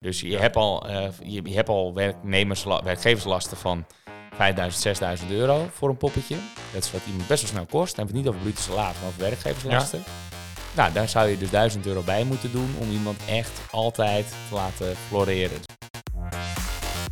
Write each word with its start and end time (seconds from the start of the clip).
Dus 0.00 0.20
je 0.20 0.38
hebt 0.38 0.56
al, 0.56 0.90
uh, 0.90 1.08
je, 1.22 1.40
je, 1.44 1.54
hebt 1.54 1.68
al 1.68 1.94
werknemers, 1.94 2.64
werkgeverslasten 2.64 3.56
van 3.56 3.86
5000, 4.34 4.82
6000 4.82 5.30
euro 5.30 5.68
voor 5.72 5.88
een 5.88 5.96
poppetje. 5.96 6.36
Dat 6.72 6.84
is 6.84 6.92
wat 6.92 7.00
iemand 7.06 7.28
best 7.28 7.42
wel 7.42 7.50
snel 7.50 7.66
kost. 7.66 7.98
En 7.98 8.06
het 8.06 8.14
niet 8.14 8.28
over 8.28 8.40
bruto 8.40 8.60
salaris, 8.60 8.96
maar 8.98 9.08
over 9.08 9.20
werkgeverslasten. 9.20 10.02
Nou, 10.76 10.92
daar 10.92 11.08
zou 11.08 11.28
je 11.28 11.38
dus 11.38 11.50
1000 11.50 11.86
euro 11.86 12.02
bij 12.02 12.24
moeten 12.24 12.52
doen 12.52 12.74
om 12.78 12.90
iemand 12.90 13.20
echt 13.28 13.60
altijd 13.70 14.26
te 14.48 14.54
laten 14.54 14.96
floreren. 15.08 15.60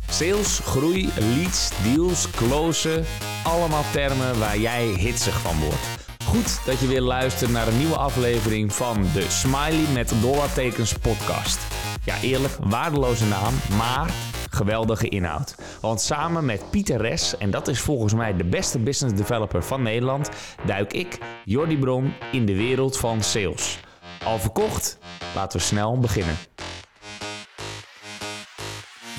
Sales, 0.09 0.59
groei, 0.59 1.09
leads, 1.17 1.71
deals, 1.83 2.29
closen. 2.29 3.05
Allemaal 3.43 3.83
termen 3.91 4.39
waar 4.39 4.57
jij 4.57 4.85
hitsig 4.85 5.39
van 5.39 5.59
wordt. 5.59 5.87
Goed 6.25 6.65
dat 6.65 6.79
je 6.79 6.87
weer 6.87 7.01
luistert 7.01 7.51
naar 7.51 7.67
een 7.67 7.77
nieuwe 7.77 7.97
aflevering 7.97 8.73
van 8.73 9.07
de 9.13 9.25
Smiley 9.29 9.85
met 9.93 10.13
dollartekens 10.21 10.93
podcast. 10.93 11.76
Ja, 12.07 12.21
eerlijk, 12.21 12.57
waardeloze 12.61 13.25
naam, 13.25 13.53
maar 13.77 14.13
geweldige 14.49 15.09
inhoud. 15.09 15.55
Want 15.81 16.01
samen 16.01 16.45
met 16.45 16.69
Pieter 16.69 17.01
Res, 17.01 17.37
en 17.37 17.51
dat 17.51 17.67
is 17.67 17.79
volgens 17.79 18.13
mij 18.13 18.35
de 18.35 18.43
beste 18.43 18.79
business 18.79 19.15
developer 19.15 19.63
van 19.63 19.81
Nederland, 19.81 20.29
duik 20.65 20.93
ik, 20.93 21.17
Jordi 21.45 21.77
Bron, 21.77 22.13
in 22.31 22.45
de 22.45 22.55
wereld 22.55 22.97
van 22.97 23.21
sales. 23.23 23.79
Al 24.23 24.39
verkocht? 24.39 24.97
Laten 25.35 25.59
we 25.59 25.65
snel 25.65 25.99
beginnen. 25.99 26.35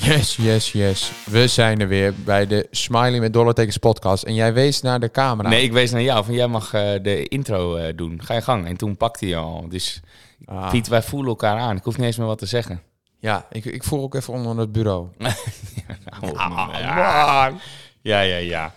Yes, 0.01 0.37
yes, 0.37 0.73
yes. 0.73 1.13
We 1.25 1.47
zijn 1.47 1.81
er 1.81 1.89
weer 1.89 2.15
bij 2.25 2.47
de 2.47 2.67
Smiley 2.71 3.21
met 3.21 3.33
dollartekens 3.33 3.77
podcast. 3.77 4.23
En 4.23 4.35
jij 4.35 4.53
wees 4.53 4.81
naar 4.81 5.01
de 5.01 5.11
camera. 5.11 5.49
Nee, 5.49 5.63
ik 5.63 5.73
wees 5.73 5.91
naar 5.91 6.03
jou. 6.03 6.25
Van 6.25 6.35
jij 6.35 6.49
mag 6.49 6.75
uh, 6.75 6.81
de 7.03 7.29
intro 7.29 7.77
uh, 7.77 7.85
doen. 7.97 8.21
Ga 8.25 8.35
je 8.35 8.43
gang. 8.43 8.67
En 8.67 8.77
toen 8.77 8.97
pakte 8.97 9.27
hij 9.27 9.37
al. 9.37 9.69
Dus 9.69 10.01
ah. 10.45 10.71
Piet, 10.71 10.89
wij 10.89 11.03
voelen 11.03 11.29
elkaar 11.29 11.59
aan. 11.59 11.77
Ik 11.77 11.85
hoef 11.85 11.97
niet 11.97 12.07
eens 12.07 12.17
meer 12.17 12.27
wat 12.27 12.39
te 12.39 12.47
zeggen. 12.47 12.83
Ja, 13.19 13.47
ik, 13.51 13.65
ik 13.65 13.85
voel 13.85 14.03
ook 14.03 14.15
even 14.15 14.35
onder 14.35 14.59
het 14.59 14.73
bureau. 14.73 15.09
ja, 18.03 18.21
ja, 18.21 18.21
ja. 18.21 18.73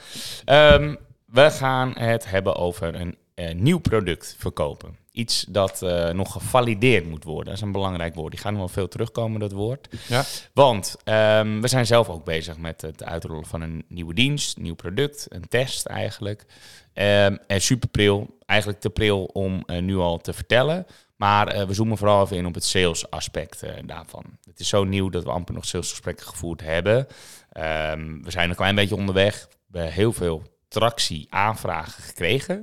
ja. 0.46 0.74
Um, 0.74 0.98
we 1.26 1.52
gaan 1.52 1.94
het 1.98 2.30
hebben 2.30 2.56
over 2.56 2.96
een 2.96 3.18
uh, 3.36 3.54
nieuw 3.54 3.80
product 3.80 4.36
verkopen. 4.38 4.98
Iets 5.12 5.46
dat 5.50 5.82
uh, 5.84 6.10
nog 6.10 6.32
gevalideerd 6.32 7.06
moet 7.10 7.24
worden. 7.24 7.46
Dat 7.46 7.54
is 7.54 7.62
een 7.62 7.72
belangrijk 7.72 8.16
woord. 8.16 8.32
Die 8.32 8.40
gaan 8.40 8.52
nog 8.52 8.62
wel 8.62 8.72
veel 8.72 8.88
terugkomen, 8.88 9.40
dat 9.40 9.52
woord. 9.52 9.88
Ja. 10.08 10.24
Want 10.54 10.96
um, 11.06 11.62
we 11.62 11.68
zijn 11.68 11.86
zelf 11.86 12.10
ook 12.10 12.26
bezig 12.26 12.58
met 12.58 12.82
het 12.82 13.04
uitrollen 13.04 13.46
van 13.46 13.62
een 13.62 13.86
nieuwe 13.88 14.14
dienst, 14.14 14.58
nieuw 14.58 14.76
product, 14.76 15.26
een 15.30 15.48
test 15.48 15.86
eigenlijk. 15.86 16.46
Um, 16.94 17.38
en 17.48 17.62
super 17.62 17.90
pril, 17.90 18.38
eigenlijk 18.46 18.80
te 18.80 18.90
pril 18.90 19.24
om 19.24 19.64
uh, 19.66 19.82
nu 19.82 19.98
al 19.98 20.18
te 20.18 20.34
vertellen. 20.34 20.86
Maar 21.22 21.56
uh, 21.56 21.64
we 21.64 21.74
zoomen 21.74 21.98
vooral 21.98 22.24
even 22.24 22.38
in 22.38 22.46
op 22.46 22.54
het 22.54 22.64
sales 22.64 23.10
aspect 23.10 23.64
uh, 23.64 23.70
daarvan. 23.86 24.24
Het 24.44 24.60
is 24.60 24.68
zo 24.68 24.84
nieuw 24.84 25.10
dat 25.10 25.24
we 25.24 25.30
amper 25.30 25.54
nog 25.54 25.66
salesgesprekken 25.66 26.26
gevoerd 26.26 26.62
hebben. 26.62 26.98
Um, 26.98 28.24
we 28.24 28.32
zijn 28.32 28.50
een 28.50 28.56
klein 28.56 28.76
beetje 28.76 28.96
onderweg. 28.96 29.48
We 29.68 29.78
hebben 29.78 29.96
heel 29.96 30.14
veel 30.14 30.44
tractie, 30.68 31.28
aanvragen 31.30 32.04
gekregen. 32.04 32.56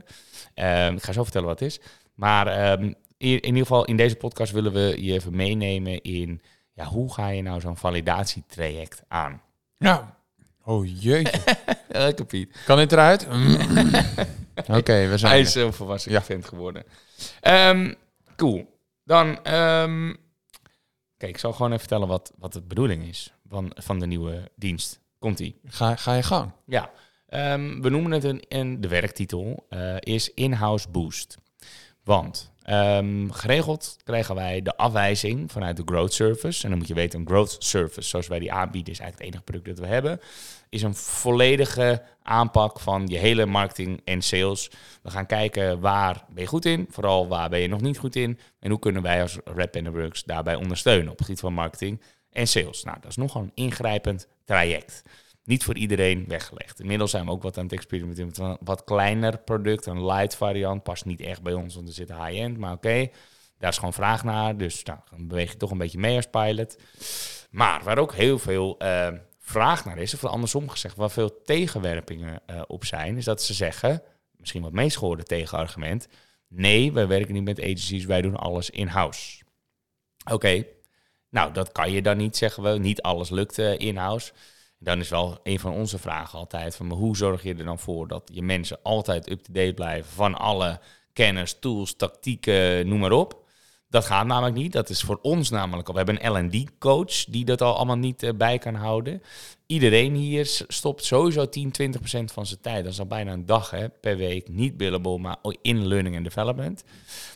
Um, 0.55 0.97
ik 0.97 1.03
ga 1.03 1.13
zo 1.13 1.23
vertellen 1.23 1.49
wat 1.49 1.61
het 1.61 1.69
is. 1.69 1.81
Maar 2.15 2.73
um, 2.73 2.85
in, 3.17 3.29
in, 3.29 3.45
ieder 3.45 3.61
geval 3.61 3.85
in 3.85 3.97
deze 3.97 4.17
podcast 4.17 4.53
willen 4.53 4.73
we 4.73 5.05
je 5.05 5.13
even 5.13 5.37
meenemen 5.37 6.03
in... 6.03 6.43
Ja, 6.73 6.85
hoe 6.85 7.13
ga 7.13 7.29
je 7.29 7.43
nou 7.43 7.61
zo'n 7.61 7.77
validatietraject 7.77 9.03
aan? 9.09 9.43
Ja. 9.77 10.17
Oh 10.65 11.01
jeetje. 11.01 11.41
Lekker 11.89 12.25
Piet. 12.25 12.57
Kan 12.65 12.77
dit 12.77 12.93
eruit? 12.93 13.27
Oké, 14.79 15.07
we 15.09 15.19
zijn 15.19 15.33
Hij 15.33 15.41
is 15.41 15.53
zo 15.53 15.71
volwassen 15.71 16.13
ja. 16.13 16.23
geworden. 16.41 16.85
Cool. 18.39 18.79
Dan, 19.05 19.29
um, 19.55 20.17
kijk, 21.17 21.33
ik 21.33 21.39
zal 21.39 21.53
gewoon 21.53 21.69
even 21.69 21.81
vertellen 21.81 22.09
wat, 22.09 22.33
wat 22.39 22.53
de 22.53 22.63
bedoeling 22.63 23.05
is 23.05 23.35
van, 23.49 23.71
van 23.75 23.99
de 23.99 24.07
nieuwe 24.07 24.51
dienst. 24.57 25.01
Komt-ie. 25.19 25.61
Ga, 25.65 25.97
ga 25.97 26.15
je 26.15 26.23
gang. 26.23 26.53
Ja. 26.67 26.91
Um, 27.29 27.83
we 27.83 27.89
noemen 27.89 28.11
het 28.11 28.25
een, 28.25 28.41
en 28.49 28.81
de 28.81 28.89
werktitel 28.89 29.67
uh, 29.71 29.97
is 29.99 30.35
In-house 30.35 30.89
Boost. 30.89 31.39
Want 32.05 32.53
um, 32.71 33.33
geregeld 33.33 33.97
krijgen 34.05 34.35
wij 34.35 34.63
de 34.63 34.77
afwijzing 34.77 35.53
vanuit 35.53 35.77
de 35.77 35.83
Growth 35.85 36.13
Service. 36.13 36.63
En 36.63 36.69
dan 36.69 36.79
moet 36.79 36.89
je 36.89 36.95
weten, 36.95 37.21
een 37.21 37.27
Growth 37.27 37.57
Service, 37.59 38.09
zoals 38.09 38.29
wij 38.29 38.39
die 38.39 38.53
aanbieden, 38.53 38.93
is 38.93 38.99
eigenlijk 38.99 39.19
het 39.19 39.43
enige 39.43 39.53
product 39.53 39.79
dat 39.79 39.87
we 39.87 39.95
hebben 39.95 40.21
is 40.69 40.83
een 40.83 40.95
volledige 40.95 42.03
aanpak 42.23 42.81
van 42.81 43.07
je 43.07 43.19
hele 43.19 43.47
marketing 43.47 44.01
en 44.05 44.23
sales. 44.23 44.71
We 45.03 45.11
gaan 45.11 45.27
kijken 45.27 45.81
waar 45.81 46.25
ben 46.29 46.43
je 46.43 46.49
goed 46.49 46.65
in, 46.65 46.87
vooral 46.91 47.29
waar 47.29 47.49
ben 47.49 47.61
je 47.61 47.69
nog 47.69 47.81
niet 47.81 47.99
goed 47.99 48.17
in. 48.17 48.39
En 48.61 48.71
hoe 48.71 48.79
kunnen 48.79 49.03
wij 49.03 49.23
als 49.23 49.39
Rap 49.45 49.73
the 49.73 49.91
Works 49.91 50.25
daarbij 50.25 50.55
ondersteunen 50.55 51.11
op 51.11 51.17
het 51.17 51.27
gebied 51.27 51.41
van 51.41 51.53
marketing 51.53 52.01
en 52.33 52.49
sales. 52.49 52.85
Nou, 52.85 52.97
dat 53.01 53.11
is 53.11 53.17
nogal 53.17 53.43
een 53.43 53.53
ingrijpend 53.55 54.29
traject. 54.45 55.03
Niet 55.49 55.65
voor 55.65 55.77
iedereen 55.77 56.25
weggelegd. 56.27 56.81
Inmiddels 56.81 57.11
zijn 57.11 57.25
we 57.25 57.31
ook 57.31 57.43
wat 57.43 57.59
aan 57.59 57.65
het 57.65 57.73
experimenteren 57.73 58.27
met 58.27 58.39
een 58.39 58.57
wat 58.61 58.85
kleiner 58.85 59.39
product, 59.39 59.87
een 59.87 60.07
light 60.07 60.37
variant. 60.37 60.83
Past 60.83 61.05
niet 61.05 61.21
echt 61.21 61.43
bij 61.43 61.53
ons, 61.53 61.75
want 61.75 61.89
er 61.89 61.95
zit 61.95 62.09
high-end, 62.09 62.59
maar 62.59 62.73
oké. 62.73 63.09
Daar 63.59 63.71
is 63.71 63.79
gewoon 63.79 63.93
vraag 63.93 64.25
naar, 64.25 64.57
dus 64.57 64.83
nou, 64.83 64.99
dan 65.11 65.29
beweeg 65.29 65.51
je 65.51 65.57
toch 65.57 65.71
een 65.71 65.79
beetje 65.79 65.99
mee 65.99 66.17
als 66.17 66.27
pilot. 66.27 66.79
Maar 67.51 67.83
waar 67.83 67.99
ook 67.99 68.15
heel 68.15 68.39
veel 68.39 68.77
uh, 68.83 69.09
vraag 69.39 69.85
naar 69.85 69.99
is, 69.99 70.15
of 70.15 70.25
andersom 70.25 70.69
gezegd, 70.69 70.97
waar 70.97 71.11
veel 71.11 71.43
tegenwerpingen 71.43 72.41
uh, 72.51 72.63
op 72.67 72.85
zijn, 72.85 73.17
is 73.17 73.25
dat 73.25 73.43
ze 73.43 73.55
zeggen, 73.55 74.03
misschien 74.37 74.63
wat 74.63 74.73
meest 74.73 74.97
gehoorde 74.97 75.23
tegenargument, 75.23 76.09
nee, 76.49 76.93
wij 76.93 77.07
werken 77.07 77.35
niet 77.35 77.45
met 77.45 77.61
agencies, 77.61 78.05
wij 78.05 78.23
doen 78.23 78.37
alles 78.37 78.71
in-house. 78.71 79.43
Oké, 80.31 80.65
nou 81.31 81.53
dat 81.53 81.73
kan 81.73 81.91
je 81.91 82.03
dan 82.03 82.17
niet, 82.17 82.37
zeggen 82.37 82.63
we, 82.63 82.79
niet 82.79 83.03
alles 83.03 83.31
lukt 83.31 83.59
uh, 83.59 83.79
in-house. 83.79 84.33
Dan 84.79 84.99
is 84.99 85.09
wel 85.09 85.39
een 85.43 85.61
van 85.61 85.73
onze 85.73 85.99
vragen 85.99 86.39
altijd 86.39 86.77
van, 86.77 86.91
hoe 86.91 87.17
zorg 87.17 87.43
je 87.43 87.55
er 87.55 87.65
dan 87.65 87.79
voor 87.79 88.09
dat 88.09 88.31
je 88.33 88.43
mensen 88.43 88.79
altijd 88.83 89.31
up-to-date 89.31 89.75
blijven 89.75 90.13
van 90.13 90.35
alle 90.35 90.81
kennis, 91.13 91.59
tools, 91.59 91.97
tactieken, 91.97 92.89
noem 92.89 92.99
maar 92.99 93.13
op. 93.13 93.47
Dat 93.91 94.05
gaat 94.05 94.27
namelijk 94.27 94.57
niet. 94.57 94.73
Dat 94.73 94.89
is 94.89 95.01
voor 95.01 95.19
ons 95.23 95.51
namelijk 95.51 95.89
al. 95.89 95.95
We 95.95 96.01
hebben 96.01 96.27
een 96.27 96.47
LD-coach 96.47 97.25
die 97.25 97.45
dat 97.45 97.61
al 97.61 97.77
allemaal 97.77 97.97
niet 97.97 98.23
uh, 98.23 98.31
bij 98.35 98.59
kan 98.59 98.75
houden. 98.75 99.23
Iedereen 99.67 100.15
hier 100.15 100.65
stopt 100.69 101.05
sowieso 101.05 101.49
10, 101.49 101.71
20 101.71 102.01
procent 102.01 102.33
van 102.33 102.47
zijn 102.47 102.61
tijd. 102.61 102.85
Dat 102.85 102.93
is 102.93 102.99
al 102.99 103.07
bijna 103.07 103.33
een 103.33 103.47
dag 103.47 103.71
hè, 103.71 103.89
per 103.89 104.17
week. 104.17 104.49
Niet 104.49 104.77
billable, 104.77 105.19
maar 105.19 105.37
in 105.63 105.87
learning 105.87 106.17
and 106.17 106.25
development. 106.25 106.85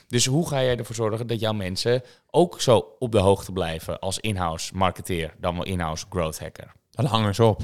Dus 0.08 0.26
hoe 0.26 0.48
ga 0.48 0.62
jij 0.62 0.76
ervoor 0.76 0.94
zorgen 0.94 1.26
dat 1.26 1.40
jouw 1.40 1.52
mensen 1.52 2.02
ook 2.30 2.60
zo 2.60 2.96
op 2.98 3.12
de 3.12 3.18
hoogte 3.18 3.52
blijven 3.52 3.98
als 3.98 4.18
in-house 4.18 4.74
marketeer, 4.74 5.34
dan 5.38 5.54
wel 5.54 5.64
in-house 5.64 6.06
growth 6.10 6.38
hacker? 6.38 6.72
Dan 6.92 7.04
hangen 7.04 7.34
ze 7.34 7.44
op 7.44 7.62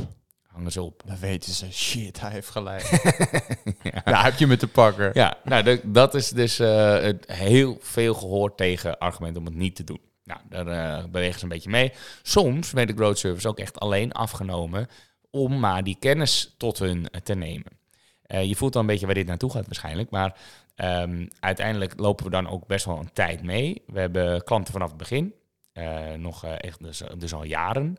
hangen 0.58 0.72
ze 0.72 0.82
op. 0.82 1.02
Dan 1.06 1.18
weten 1.18 1.52
ze, 1.52 1.72
shit, 1.72 2.20
hij 2.20 2.30
heeft 2.30 2.48
gelijk. 2.48 2.82
ja. 3.92 4.00
Daar 4.04 4.24
heb 4.24 4.38
je 4.38 4.46
me 4.46 4.56
te 4.56 4.68
pakken. 4.68 5.10
Ja, 5.14 5.36
nou, 5.44 5.80
dat 5.84 6.14
is 6.14 6.30
dus 6.30 6.60
uh, 6.60 7.08
heel 7.26 7.78
veel 7.80 8.14
gehoord 8.14 8.56
tegen 8.56 8.98
argument 8.98 9.36
om 9.36 9.44
het 9.44 9.54
niet 9.54 9.76
te 9.76 9.84
doen. 9.84 10.00
Nou, 10.24 10.40
daar 10.48 10.66
uh, 10.66 11.04
bewegen 11.10 11.38
ze 11.38 11.42
een 11.42 11.50
beetje 11.50 11.70
mee. 11.70 11.92
Soms 12.22 12.70
werd 12.70 12.88
de 12.88 12.94
growth 12.94 13.18
service 13.18 13.48
ook 13.48 13.58
echt 13.58 13.80
alleen 13.80 14.12
afgenomen 14.12 14.88
om 15.30 15.58
maar 15.58 15.84
die 15.84 15.96
kennis 15.98 16.54
tot 16.56 16.78
hun 16.78 17.06
te 17.22 17.34
nemen. 17.34 17.78
Uh, 18.26 18.44
je 18.44 18.56
voelt 18.56 18.72
dan 18.72 18.82
een 18.82 18.88
beetje 18.88 19.06
waar 19.06 19.14
dit 19.14 19.26
naartoe 19.26 19.50
gaat 19.50 19.66
waarschijnlijk, 19.66 20.10
maar 20.10 20.38
um, 20.76 21.28
uiteindelijk 21.40 21.92
lopen 21.96 22.24
we 22.24 22.30
dan 22.30 22.48
ook 22.48 22.66
best 22.66 22.84
wel 22.84 22.98
een 22.98 23.12
tijd 23.12 23.42
mee. 23.42 23.82
We 23.86 24.00
hebben 24.00 24.44
klanten 24.44 24.72
vanaf 24.72 24.88
het 24.88 24.98
begin, 24.98 25.34
nog 26.16 26.44
echt 26.44 26.82
dus, 26.82 27.02
dus 27.18 27.34
al 27.34 27.44
jaren. 27.44 27.98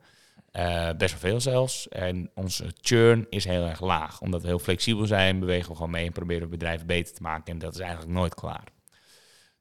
Uh, 0.53 0.89
best 0.97 1.11
wel 1.11 1.31
veel 1.31 1.39
zelfs. 1.39 1.87
En 1.87 2.31
onze 2.35 2.73
churn 2.81 3.27
is 3.29 3.45
heel 3.45 3.65
erg 3.65 3.81
laag. 3.81 4.21
Omdat 4.21 4.41
we 4.41 4.47
heel 4.47 4.59
flexibel 4.59 5.05
zijn, 5.05 5.39
bewegen 5.39 5.69
we 5.69 5.75
gewoon 5.75 5.91
mee 5.91 6.05
en 6.05 6.11
proberen 6.11 6.43
we 6.43 6.49
bedrijven 6.49 6.87
beter 6.87 7.13
te 7.13 7.21
maken. 7.21 7.53
En 7.53 7.59
dat 7.59 7.73
is 7.73 7.79
eigenlijk 7.79 8.11
nooit 8.11 8.35
klaar. 8.35 8.63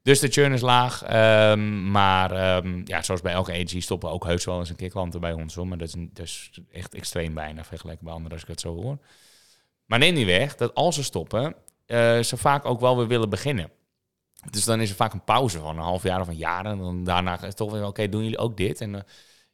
Dus 0.01 0.19
de 0.19 0.27
churn 0.27 0.53
is 0.53 0.61
laag. 0.61 1.03
Um, 1.51 1.91
maar 1.91 2.57
um, 2.57 2.81
ja, 2.85 3.01
zoals 3.01 3.21
bij 3.21 3.33
elke 3.33 3.51
agency 3.51 3.81
stoppen 3.81 4.09
ook 4.09 4.25
heus 4.25 4.45
wel 4.45 4.59
eens 4.59 4.69
een 4.69 4.75
keer 4.75 4.89
klanten 4.89 5.19
bij 5.19 5.33
ons. 5.33 5.55
Hoor. 5.55 5.67
Maar 5.67 5.77
dat 5.77 5.87
is, 5.87 5.95
dat 5.97 6.25
is 6.25 6.59
echt 6.71 6.93
extreem 6.93 7.35
weinig 7.35 7.65
vergeleken 7.65 8.03
bij 8.03 8.13
anderen 8.13 8.33
als 8.33 8.41
ik 8.41 8.47
het 8.47 8.59
zo 8.59 8.81
hoor. 8.81 8.97
Maar 9.85 9.99
neem 9.99 10.13
niet 10.13 10.25
weg 10.25 10.55
dat 10.55 10.73
als 10.73 10.95
ze 10.95 11.03
stoppen, 11.03 11.55
uh, 11.87 12.19
ze 12.19 12.37
vaak 12.37 12.65
ook 12.65 12.79
wel 12.79 12.97
weer 12.97 13.07
willen 13.07 13.29
beginnen. 13.29 13.71
Dus 14.49 14.65
dan 14.65 14.81
is 14.81 14.89
er 14.89 14.95
vaak 14.95 15.13
een 15.13 15.23
pauze 15.23 15.59
van 15.59 15.77
een 15.77 15.83
half 15.83 16.03
jaar 16.03 16.21
of 16.21 16.27
een 16.27 16.37
jaar. 16.37 16.65
En 16.65 16.77
dan 16.77 17.03
daarna 17.03 17.35
is 17.35 17.41
het 17.41 17.55
toch 17.55 17.71
weer, 17.71 17.85
oké, 17.85 18.09
doen 18.09 18.23
jullie 18.23 18.37
ook 18.37 18.57
dit? 18.57 18.81
En 18.81 18.93
uh, 18.93 19.01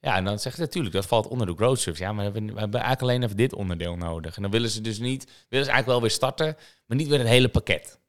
ja, 0.06 0.16
en 0.16 0.24
dan 0.24 0.40
zeggen 0.40 0.62
ze 0.62 0.62
natuurlijk, 0.62 0.96
dat 0.96 1.06
valt 1.06 1.28
onder 1.28 1.48
de 1.48 1.56
growth. 1.56 1.98
Ja, 1.98 2.14
maar 2.14 2.32
we 2.32 2.40
hebben, 2.40 2.60
eigenlijk 2.60 3.02
alleen 3.02 3.24
even 3.24 3.38
dit 3.38 3.54
onderdeel 3.54 3.96
nodig. 3.96 4.36
En 4.36 4.42
dan 4.42 4.52
willen 4.52 4.70
ze 4.70 4.82
dus 4.82 5.00
niet, 5.00 5.24
willen 5.24 5.66
ze 5.66 5.72
eigenlijk 5.72 5.86
wel 5.86 6.02
weer 6.02 6.10
starten, 6.10 6.58
maar 6.86 6.98
niet 6.98 7.08
weer 7.08 7.20
het 7.20 7.28
hele 7.28 7.50
pakket. 7.50 8.00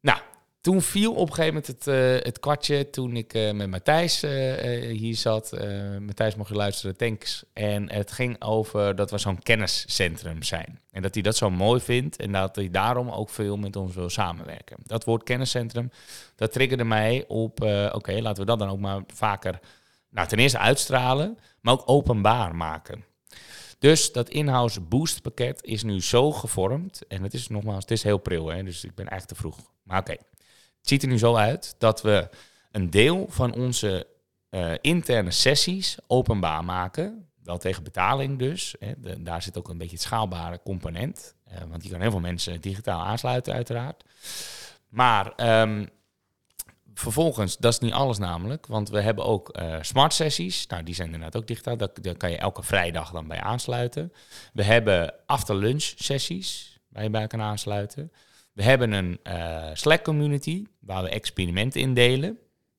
Nou, 0.00 0.18
toen 0.60 0.82
viel 0.82 1.12
op 1.12 1.28
een 1.28 1.34
gegeven 1.34 1.54
moment 1.54 1.66
het, 1.66 1.86
uh, 1.86 2.24
het 2.24 2.38
kwartje 2.40 2.90
toen 2.90 3.16
ik 3.16 3.34
uh, 3.34 3.52
met 3.52 3.70
Matthijs 3.70 4.24
uh, 4.24 4.30
hier 4.98 5.14
zat. 5.14 5.52
Matthijs 6.00 6.34
mocht 6.34 6.48
je 6.48 6.54
luisteren, 6.54 6.96
thanks. 6.96 7.44
En 7.52 7.92
het 7.92 8.12
ging 8.12 8.42
over 8.42 8.96
dat 8.96 9.10
we 9.10 9.18
zo'n 9.18 9.42
kenniscentrum 9.42 10.42
zijn. 10.42 10.80
En 10.90 11.02
dat 11.02 11.14
hij 11.14 11.22
dat 11.22 11.36
zo 11.36 11.50
mooi 11.50 11.80
vindt 11.80 12.16
en 12.16 12.32
dat 12.32 12.56
hij 12.56 12.70
daarom 12.70 13.10
ook 13.10 13.30
veel 13.30 13.56
met 13.56 13.76
ons 13.76 13.94
wil 13.94 14.10
samenwerken. 14.10 14.76
Dat 14.82 15.04
woord 15.04 15.22
kenniscentrum, 15.22 15.90
dat 16.34 16.52
triggerde 16.52 16.84
mij 16.84 17.24
op, 17.28 17.60
oké, 17.92 18.20
laten 18.20 18.40
we 18.40 18.48
dat 18.48 18.58
dan 18.58 18.68
ook 18.68 18.80
maar 18.80 19.02
vaker 19.14 19.60
Nou, 20.16 20.28
ten 20.28 20.38
eerste 20.38 20.58
uitstralen, 20.58 21.38
maar 21.60 21.72
ook 21.72 21.82
openbaar 21.84 22.54
maken. 22.54 23.04
Dus 23.78 24.12
dat 24.12 24.28
in-house 24.28 24.80
boost 24.80 25.22
pakket 25.22 25.64
is 25.64 25.82
nu 25.82 26.02
zo 26.02 26.32
gevormd. 26.32 27.06
En 27.06 27.22
het 27.22 27.34
is 27.34 27.48
nogmaals, 27.48 27.82
het 27.82 27.90
is 27.90 28.02
heel 28.02 28.18
pril, 28.18 28.46
hè, 28.46 28.62
dus 28.62 28.84
ik 28.84 28.94
ben 28.94 29.08
echt 29.08 29.28
te 29.28 29.34
vroeg. 29.34 29.58
Maar 29.82 29.98
oké, 29.98 30.12
het 30.12 30.88
ziet 30.88 31.02
er 31.02 31.08
nu 31.08 31.18
zo 31.18 31.34
uit 31.34 31.74
dat 31.78 32.02
we 32.02 32.28
een 32.70 32.90
deel 32.90 33.26
van 33.28 33.54
onze 33.54 34.06
eh, 34.48 34.72
interne 34.80 35.30
sessies 35.30 35.98
openbaar 36.06 36.64
maken. 36.64 37.28
Wel 37.42 37.58
tegen 37.58 37.82
betaling 37.82 38.38
dus. 38.38 38.74
Hè. 38.78 39.22
Daar 39.22 39.42
zit 39.42 39.58
ook 39.58 39.68
een 39.68 39.78
beetje 39.78 39.96
het 39.96 40.04
schaalbare 40.04 40.60
component. 40.64 41.34
Eh, 41.44 41.62
want 41.68 41.82
je 41.82 41.90
kan 41.90 42.00
heel 42.00 42.10
veel 42.10 42.20
mensen 42.20 42.60
digitaal 42.60 43.02
aansluiten 43.02 43.52
uiteraard. 43.52 44.04
Maar 44.88 45.32
ehm, 45.32 45.86
vervolgens, 46.98 47.56
dat 47.56 47.72
is 47.72 47.78
niet 47.78 47.92
alles 47.92 48.18
namelijk. 48.18 48.66
Want 48.66 48.88
we 48.88 49.00
hebben 49.00 49.24
ook 49.24 49.48
eh, 49.48 49.76
smart 49.80 50.12
sessies. 50.12 50.66
Nou, 50.66 50.82
die 50.82 50.94
zijn 50.94 51.06
inderdaad 51.06 51.36
ook 51.36 51.46
digitaal. 51.46 51.76
Daar, 51.76 51.88
daar 52.00 52.16
kan 52.16 52.30
je 52.30 52.36
elke 52.36 52.62
vrijdag 52.62 53.10
dan 53.10 53.28
bij 53.28 53.40
aansluiten. 53.40 54.12
We 54.52 54.62
hebben 54.62 55.14
after 55.26 55.56
lunch 55.56 55.92
sessies 55.96 56.80
waar 56.88 57.02
je 57.02 57.10
bij 57.10 57.26
kan 57.26 57.40
aansluiten. 57.40 58.12
We 58.52 58.62
hebben 58.62 58.92
een 58.92 59.18
eh, 59.22 59.70
Slack 59.72 60.04
community 60.04 60.66
waar 60.80 61.02
we 61.02 61.08
experimenten 61.08 61.80
indelen. 61.80 62.38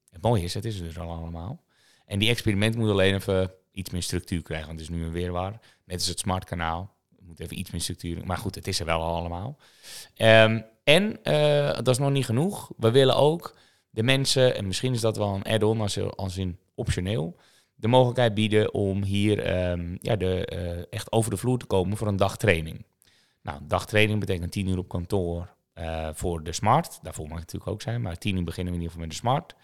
Het 0.10 0.22
mooie 0.22 0.44
is, 0.44 0.54
het 0.54 0.66
is 0.66 0.82
dus 0.82 1.00
al 1.00 1.12
allemaal. 1.12 1.64
En 2.06 2.20
die 2.20 2.30
experiment 2.30 2.76
moet 2.76 2.90
alleen 2.90 3.14
even 3.14 3.52
iets 3.72 3.90
meer 3.90 4.04
structuur 4.04 4.42
krijgen. 4.42 4.68
Want 4.68 4.80
het 4.80 4.90
is 4.90 4.96
nu 4.96 5.04
een 5.04 5.12
weerwaar. 5.12 5.60
Net 5.86 5.98
als 5.98 6.08
het 6.08 6.20
smart 6.20 6.44
kanaal. 6.44 6.96
Moet 7.20 7.40
even 7.40 7.60
iets 7.60 7.72
meer 7.72 7.82
structuur. 7.82 8.26
Maar 8.26 8.38
goed, 8.38 8.56
het 8.56 8.68
is 8.68 8.80
er 8.80 8.86
wel 8.86 9.02
al 9.02 9.16
allemaal. 9.16 9.58
Ehm, 10.16 10.62
en 10.84 11.24
eh, 11.24 11.74
dat 11.74 11.88
is 11.88 11.98
nog 11.98 12.12
niet 12.12 12.26
genoeg. 12.26 12.72
We 12.78 12.92
willen 12.92 13.16
ook 13.16 13.56
de 13.98 14.04
mensen, 14.04 14.56
en 14.56 14.68
misschien 14.68 14.94
is 14.94 15.02
dat 15.02 15.18
wel 15.18 15.36
een 15.36 15.44
add-on 15.44 15.82
als, 15.82 16.00
als 16.00 16.38
in 16.38 16.58
optioneel, 16.76 17.36
de 17.76 17.88
mogelijkheid 17.88 18.34
bieden 18.34 18.74
om 18.74 19.04
hier 19.04 19.40
ehm, 19.40 19.98
ja, 20.02 20.16
de, 20.16 20.46
eh, 20.46 20.84
echt 20.90 21.12
over 21.12 21.32
de 21.32 21.38
vloer 21.38 21.58
te 21.58 21.66
komen 21.66 21.98
voor 21.98 22.08
een 22.08 22.16
dagtraining. 22.16 22.86
Nou, 23.42 23.60
dagtraining 23.64 24.20
betekent 24.20 24.52
10 24.52 24.68
uur 24.68 24.78
op 24.78 24.88
kantoor 24.88 25.54
eh, 25.74 26.10
voor 26.14 26.44
de 26.44 26.54
smart. 26.54 27.00
Daarvoor 27.02 27.28
mag 27.28 27.38
het 27.38 27.46
natuurlijk 27.46 27.72
ook 27.72 27.82
zijn, 27.82 28.02
maar 28.02 28.18
10 28.18 28.38
uur 28.38 28.44
beginnen 28.44 28.74
we 28.74 28.80
in 28.80 28.86
ieder 28.86 28.96
geval 28.96 29.08
met 29.08 29.10
de 29.10 29.28
smart. 29.28 29.56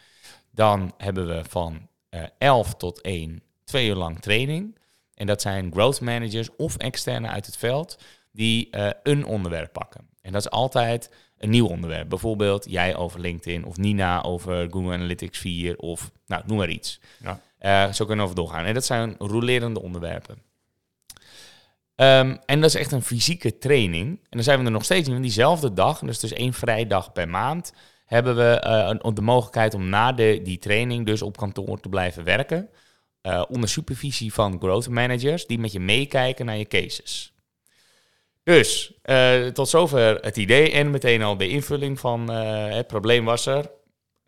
Dan 0.51 0.94
hebben 0.97 1.27
we 1.27 1.44
van 1.50 1.88
eh 2.09 2.24
11 2.38 2.75
tot 2.75 3.01
1 3.01 3.44
twee 3.63 3.88
uur 3.88 3.95
lang 3.95 4.19
training. 4.19 4.77
En 5.13 5.27
dat 5.27 5.41
zijn 5.41 5.71
growth 5.71 6.01
managers 6.01 6.56
of 6.56 6.77
externe 6.77 7.27
uit 7.27 7.45
het 7.45 7.57
veld 7.57 7.97
die 8.31 8.69
een 9.03 9.25
onderwerp 9.25 9.74
pakken. 9.74 10.07
En 10.21 10.31
dat 10.31 10.41
is 10.41 10.50
altijd 10.50 11.09
een 11.44 11.50
nieuw 11.50 11.68
onderwerp. 11.68 12.10
Bijvoorbeeld 12.10 12.66
jij 12.69 12.95
over 12.95 13.19
LinkedIn 13.19 13.66
of 13.66 13.78
Nina 13.78 14.24
over 14.24 14.68
Google 14.72 14.94
Analytics 14.94 15.40
4 15.40 15.78
of 15.78 16.12
nou, 16.25 16.44
noem 16.45 16.57
maar 16.57 16.69
iets. 16.69 17.00
Ja. 17.24 17.40
Eh, 17.57 17.94
zo 17.94 18.06
kunnen 18.06 18.28
we 18.28 18.36
doorgaan. 18.36 18.66
En 18.66 18.74
dat 18.74 18.86
zijn 18.86 19.16
rolerende 19.18 19.81
onderwerpen. 19.81 20.38
Ehm, 21.95 22.38
en 22.45 22.62
dat 22.62 22.69
is 22.69 22.80
echt 22.80 22.92
een 22.92 23.01
fysieke 23.01 23.57
training. 23.57 24.07
En 24.10 24.30
dan 24.30 24.44
zijn 24.44 24.60
we 24.60 24.66
er 24.66 24.72
nog 24.72 24.84
steeds. 24.84 25.10
Want 25.10 25.22
diezelfde 25.22 25.74
dag, 25.74 26.01
is 26.01 26.19
dus 26.19 26.34
één 26.34 26.54
vrijdag 26.54 27.12
per 27.12 27.30
maand, 27.30 27.74
hebben 28.06 28.36
we 28.36 28.60
eh, 28.60 29.13
de 29.13 29.22
mogelijkheid 29.22 29.74
om 29.74 29.90
na 29.90 30.12
de, 30.12 30.40
die 30.44 30.57
training 30.57 31.06
dus 31.06 31.22
op 31.22 31.38
kantoor 31.38 31.80
te 31.80 31.90
blijven 31.90 32.24
werken. 32.24 32.69
eh, 33.22 33.44
onder 33.50 33.69
supervisie 33.69 34.34
van 34.34 34.60
growth 34.60 34.90
managers 34.90 35.45
die 35.45 35.60
met 35.60 35.72
je 35.72 35.80
meekijken 35.80 36.45
naar 36.45 36.57
je 36.57 36.68
cases. 36.68 37.32
Dus 38.44 38.94
eh, 39.01 39.48
tot 39.48 39.69
zover 39.69 40.16
het 40.22 40.38
idee 40.38 40.72
en 40.72 40.92
meteen 40.92 41.22
al 41.22 41.38
de 41.38 41.48
invulling 41.48 42.00
van 42.00 42.31
eh, 42.31 42.69
het 42.75 42.88
probleem 42.88 43.25
was 43.25 43.45
er. 43.45 43.72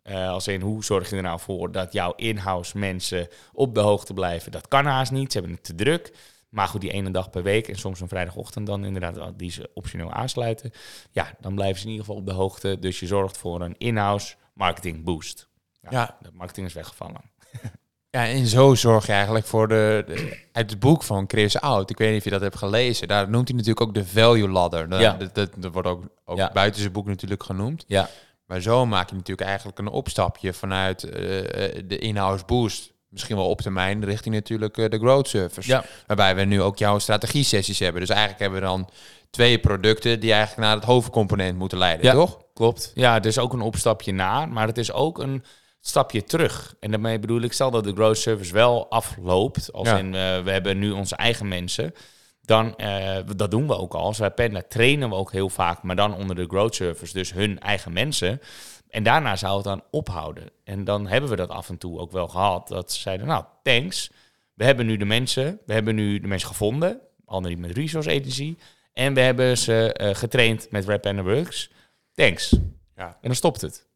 Eh, 0.02 0.28
als 0.28 0.48
in 0.48 0.60
hoe 0.60 0.84
zorg 0.84 1.10
je 1.10 1.16
er 1.16 1.22
nou 1.22 1.40
voor 1.40 1.72
dat 1.72 1.92
jouw 1.92 2.12
in-house 2.14 2.78
mensen 2.78 3.28
op 3.52 3.74
de 3.74 3.80
hoogte 3.80 4.14
blijven? 4.14 4.52
Dat 4.52 4.68
kan 4.68 4.84
haast 4.84 5.12
niet, 5.12 5.32
ze 5.32 5.38
hebben 5.38 5.56
het 5.56 5.64
te 5.64 5.74
druk. 5.74 6.12
Maar 6.48 6.68
goed, 6.68 6.80
die 6.80 6.90
ene 6.92 7.10
dag 7.10 7.30
per 7.30 7.42
week 7.42 7.68
en 7.68 7.76
soms 7.76 8.00
een 8.00 8.08
vrijdagochtend 8.08 8.66
dan 8.66 8.84
inderdaad 8.84 9.38
die 9.38 9.50
ze 9.50 9.70
optioneel 9.74 10.12
aansluiten. 10.12 10.70
Ja, 11.10 11.36
dan 11.40 11.54
blijven 11.54 11.78
ze 11.78 11.84
in 11.84 11.90
ieder 11.90 12.06
geval 12.06 12.20
op 12.20 12.26
de 12.26 12.32
hoogte. 12.32 12.78
Dus 12.78 13.00
je 13.00 13.06
zorgt 13.06 13.38
voor 13.38 13.60
een 13.60 13.74
in-house 13.78 14.34
marketing 14.54 15.04
boost. 15.04 15.48
Nou, 15.80 15.94
Ja. 15.94 16.18
De 16.20 16.30
marketing 16.32 16.66
is 16.66 16.72
weggevallen. 16.72 17.20
Ja, 18.16 18.26
en 18.26 18.46
zo 18.46 18.74
zorg 18.74 19.06
je 19.06 19.12
eigenlijk 19.12 19.46
voor 19.46 19.68
de, 19.68 20.04
de- 20.06 20.38
uit 20.52 20.70
het 20.70 20.80
boek 20.80 21.02
van 21.02 21.24
Chris 21.28 21.60
Oud. 21.60 21.90
Ik 21.90 21.98
weet 21.98 22.08
niet 22.08 22.18
of 22.18 22.24
je 22.24 22.30
dat 22.30 22.40
hebt 22.40 22.56
gelezen. 22.56 23.08
Daar 23.08 23.30
noemt 23.30 23.48
hij 23.48 23.56
natuurlijk 23.56 23.86
ook 23.86 23.94
de 23.94 24.04
value 24.06 24.48
ladder. 24.48 24.88
Dat, 24.88 25.00
Ja. 25.00 25.12
dat, 25.12 25.34
dat, 25.34 25.50
dat 25.56 25.72
wordt 25.72 25.88
ook, 25.88 26.04
ook 26.24 26.36
Ja. 26.36 26.50
buiten 26.52 26.80
zijn 26.80 26.92
boek 26.92 27.06
natuurlijk 27.06 27.42
genoemd. 27.42 27.84
Ja, 27.86 28.08
Maar 28.46 28.60
zo 28.60 28.86
maak 28.86 29.08
je 29.10 29.14
natuurlijk 29.16 29.48
eigenlijk 29.48 29.78
een 29.78 29.88
opstapje 29.88 30.52
vanuit 30.52 31.02
eh, 31.04 31.38
eh, 31.38 31.82
de 31.86 31.98
in-house 31.98 32.44
boost. 32.44 32.92
Misschien 33.08 33.36
wel 33.36 33.48
op 33.48 33.60
termijn 33.60 34.04
richting 34.04 34.34
natuurlijk 34.34 34.78
eh, 34.78 34.88
de 34.90 34.98
growth 34.98 35.28
service. 35.28 35.68
Ja. 35.70 35.84
Waarbij 36.06 36.34
we 36.36 36.42
nu 36.44 36.62
ook 36.62 36.78
jouw 36.78 36.98
strategie-sessies 36.98 37.78
hebben. 37.78 38.00
Dus 38.00 38.10
eigenlijk 38.10 38.40
hebben 38.40 38.60
we 38.60 38.66
dan 38.66 38.88
twee 39.30 39.58
producten 39.58 40.20
die 40.20 40.32
eigenlijk 40.32 40.66
naar 40.68 40.76
het 40.76 40.84
hoofdcomponent 40.84 41.58
moeten 41.58 41.78
leiden, 41.78 42.04
Ja. 42.06 42.12
toch? 42.12 42.38
Klopt. 42.54 42.92
Ja, 42.94 43.14
het 43.14 43.26
is 43.26 43.38
ook 43.38 43.52
een 43.52 43.60
opstapje 43.60 44.12
naar, 44.12 44.48
maar 44.48 44.66
het 44.66 44.78
is 44.78 44.92
ook 44.92 45.18
een 45.18 45.44
stapje 45.88 46.24
terug. 46.24 46.74
En 46.80 46.90
daarmee 46.90 47.18
bedoel 47.18 47.40
ik, 47.40 47.52
stel 47.52 47.70
dat 47.70 47.84
de 47.84 47.92
growth 47.92 48.18
service 48.18 48.52
wel 48.52 48.90
afloopt, 48.90 49.72
als 49.72 49.88
Ja. 49.88 49.98
in 49.98 50.14
eh, 50.14 50.42
we 50.42 50.50
hebben 50.50 50.78
nu 50.78 50.90
onze 50.90 51.16
eigen 51.16 51.48
mensen, 51.48 51.94
dan, 52.42 52.76
eh, 52.76 53.16
dat 53.36 53.50
doen 53.50 53.66
we 53.66 53.76
ook 53.76 53.94
al. 53.94 54.02
Als 54.02 54.18
wij 54.18 54.30
Penda 54.30 54.62
trainen 54.68 55.08
we 55.08 55.14
ook 55.14 55.32
heel 55.32 55.48
vaak, 55.48 55.82
maar 55.82 55.96
dan 55.96 56.14
onder 56.14 56.36
de 56.36 56.46
growth 56.46 56.74
service, 56.74 57.12
dus 57.12 57.32
hun 57.32 57.60
eigen 57.60 57.92
mensen. 57.92 58.40
En 58.88 59.02
daarna 59.02 59.36
zou 59.36 59.54
het 59.54 59.64
dan 59.64 59.82
ophouden. 59.90 60.50
En 60.64 60.84
dan 60.84 61.06
hebben 61.06 61.30
we 61.30 61.36
dat 61.36 61.48
af 61.48 61.68
en 61.68 61.78
toe 61.78 61.98
ook 61.98 62.12
wel 62.12 62.28
gehad, 62.28 62.68
dat 62.68 62.92
ze 62.92 63.00
zeiden, 63.00 63.26
nou, 63.26 63.44
thanks. 63.62 64.10
We 64.54 64.64
hebben 64.64 64.86
nu 64.86 64.96
de 64.96 65.04
mensen, 65.04 65.60
we 65.66 65.72
hebben 65.72 65.94
nu 65.94 66.20
de 66.20 66.26
mensen 66.28 66.48
gevonden, 66.48 67.00
al 67.24 67.40
niet 67.40 67.58
met 67.58 67.76
resource 67.76 68.10
agency, 68.10 68.56
en 68.92 69.14
we 69.14 69.20
hebben 69.20 69.58
ze 69.58 69.92
eh, 69.92 70.14
getraind 70.14 70.70
met 70.70 70.84
Rap 70.88 71.06
and 71.06 71.20
Works. 71.20 71.70
Thanks. 72.14 72.56
Ja. 72.96 73.06
En 73.06 73.16
dan 73.20 73.34
stopt 73.34 73.60
het. 73.60 73.86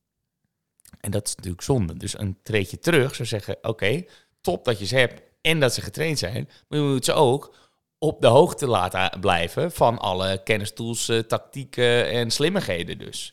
En 1.01 1.11
dat 1.11 1.27
is 1.27 1.35
natuurlijk 1.35 1.63
zonde. 1.63 1.97
Dus 1.97 2.19
een 2.19 2.39
treedje 2.43 2.79
terug 2.79 3.15
zou 3.15 3.29
zeggen: 3.29 3.57
Oké, 3.63 4.05
top 4.41 4.65
dat 4.65 4.79
je 4.79 4.87
ze 4.87 4.97
hebt 4.97 5.23
en 5.41 5.61
dat 5.61 5.75
ze 5.75 5.81
getraind 5.81 6.19
zijn. 6.19 6.49
Maar 6.69 6.79
je 6.79 6.85
moet 6.85 7.05
ze 7.05 7.13
ook 7.13 7.55
op 7.99 8.21
de 8.21 8.27
hoogte 8.27 8.67
laten 8.67 9.21
blijven 9.21 9.73
van 9.73 9.99
alle 9.99 10.41
kennistools, 10.45 11.09
eh, 11.09 11.19
tactieken 11.19 12.09
en 12.11 12.31
slimmigheden 12.31 12.99
dus. 12.99 13.33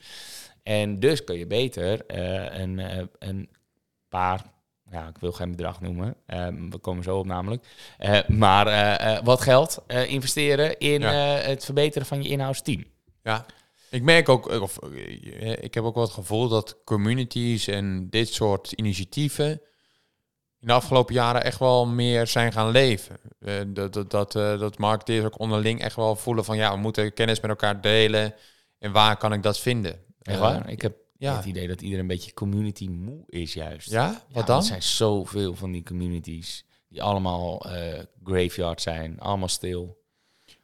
En 0.63 0.99
dus 0.99 1.23
kun 1.23 1.37
je 1.37 1.47
beter 1.47 2.05
eh, 2.05 2.59
een, 2.59 2.79
eh, 2.79 3.03
een 3.19 3.49
paar, 4.09 4.41
ja, 4.91 5.07
ik 5.07 5.17
wil 5.17 5.31
geen 5.31 5.51
bedrag 5.51 5.81
noemen, 5.81 6.15
we 6.69 6.77
komen 6.81 7.03
zo 7.03 7.17
op 7.17 7.25
namelijk, 7.25 7.65
maar 8.27 9.23
wat 9.23 9.41
geld 9.41 9.83
investeren 9.87 10.77
in 10.77 11.01
Ja. 11.01 11.11
het 11.37 11.65
verbeteren 11.65 12.07
van 12.07 12.23
je 12.23 12.29
in-house 12.29 12.61
team. 12.61 12.85
Ja. 13.23 13.45
Ik 13.89 14.03
merk 14.03 14.29
ook, 14.29 14.49
eh, 14.49 14.61
of 14.61 14.77
eh, 14.77 15.63
ik 15.63 15.73
heb 15.73 15.83
ook 15.83 15.95
wel 15.95 16.03
het 16.03 16.13
gevoel 16.13 16.47
dat 16.47 16.83
communities 16.83 17.67
en 17.67 18.09
dit 18.09 18.33
soort 18.33 18.71
initiatieven 18.71 19.49
in 20.59 20.67
de 20.67 20.73
afgelopen 20.73 21.13
jaren 21.13 21.43
echt 21.43 21.59
wel 21.59 21.85
meer 21.85 22.27
zijn 22.27 22.51
gaan 22.51 22.71
leven. 22.71 23.19
Eh, 23.39 23.53
dat, 23.67 23.93
dat, 23.93 24.11
dat, 24.11 24.31
dat 24.31 24.77
marketeers 24.77 25.25
ook 25.25 25.39
onderling 25.39 25.81
echt 25.81 25.95
wel 25.95 26.15
voelen 26.15 26.45
van 26.45 26.57
ja, 26.57 26.73
we 26.73 26.79
moeten 26.79 27.13
kennis 27.13 27.39
met 27.39 27.49
elkaar 27.49 27.81
delen. 27.81 28.35
En 28.79 28.91
waar 28.91 29.17
kan 29.17 29.33
ik 29.33 29.43
dat 29.43 29.59
vinden? 29.59 29.99
Echt? 30.21 30.69
Ik 30.69 30.81
heb 30.81 30.97
ja. 31.17 31.35
het 31.35 31.45
idee 31.45 31.67
dat 31.67 31.81
iedereen 31.81 32.01
een 32.01 32.07
beetje 32.07 32.33
community 32.33 32.87
moe 32.87 33.23
is 33.27 33.53
juist. 33.53 33.89
Ja? 33.89 34.05
Ja, 34.05 34.23
Wat 34.31 34.47
dan? 34.47 34.57
Er 34.57 34.63
zijn 34.63 34.83
zoveel 34.83 35.55
van 35.55 35.71
die 35.71 35.83
communities 35.83 36.65
die 36.89 37.03
allemaal 37.03 37.65
graveyard 38.23 38.81
zijn, 38.81 39.19
allemaal 39.19 39.47
stil. 39.47 39.97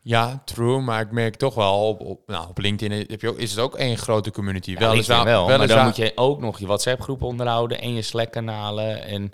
Ja, 0.05 0.41
true. 0.45 0.79
Maar 0.79 1.01
ik 1.01 1.12
merk 1.12 1.36
toch 1.36 1.55
wel 1.55 1.88
op, 1.88 2.00
op, 2.00 2.22
nou, 2.25 2.48
op 2.50 2.57
LinkedIn 2.57 3.05
heb 3.10 3.22
je 3.22 3.29
ook, 3.29 3.38
is 3.38 3.51
het 3.51 3.60
ook 3.60 3.75
één 3.75 3.98
grote 3.98 4.31
community. 4.31 4.72
Ja, 4.72 4.77
Weliswaar- 4.89 5.25
maar 5.25 5.67
dan 5.67 5.86
moet 5.86 5.95
je 5.95 6.12
ook 6.15 6.39
nog 6.39 6.60
je 6.60 6.65
WhatsApp-groepen 6.65 7.27
onderhouden 7.27 7.81
en 7.81 7.93
je 7.93 8.01
Slack-kanalen 8.01 9.03
en 9.03 9.31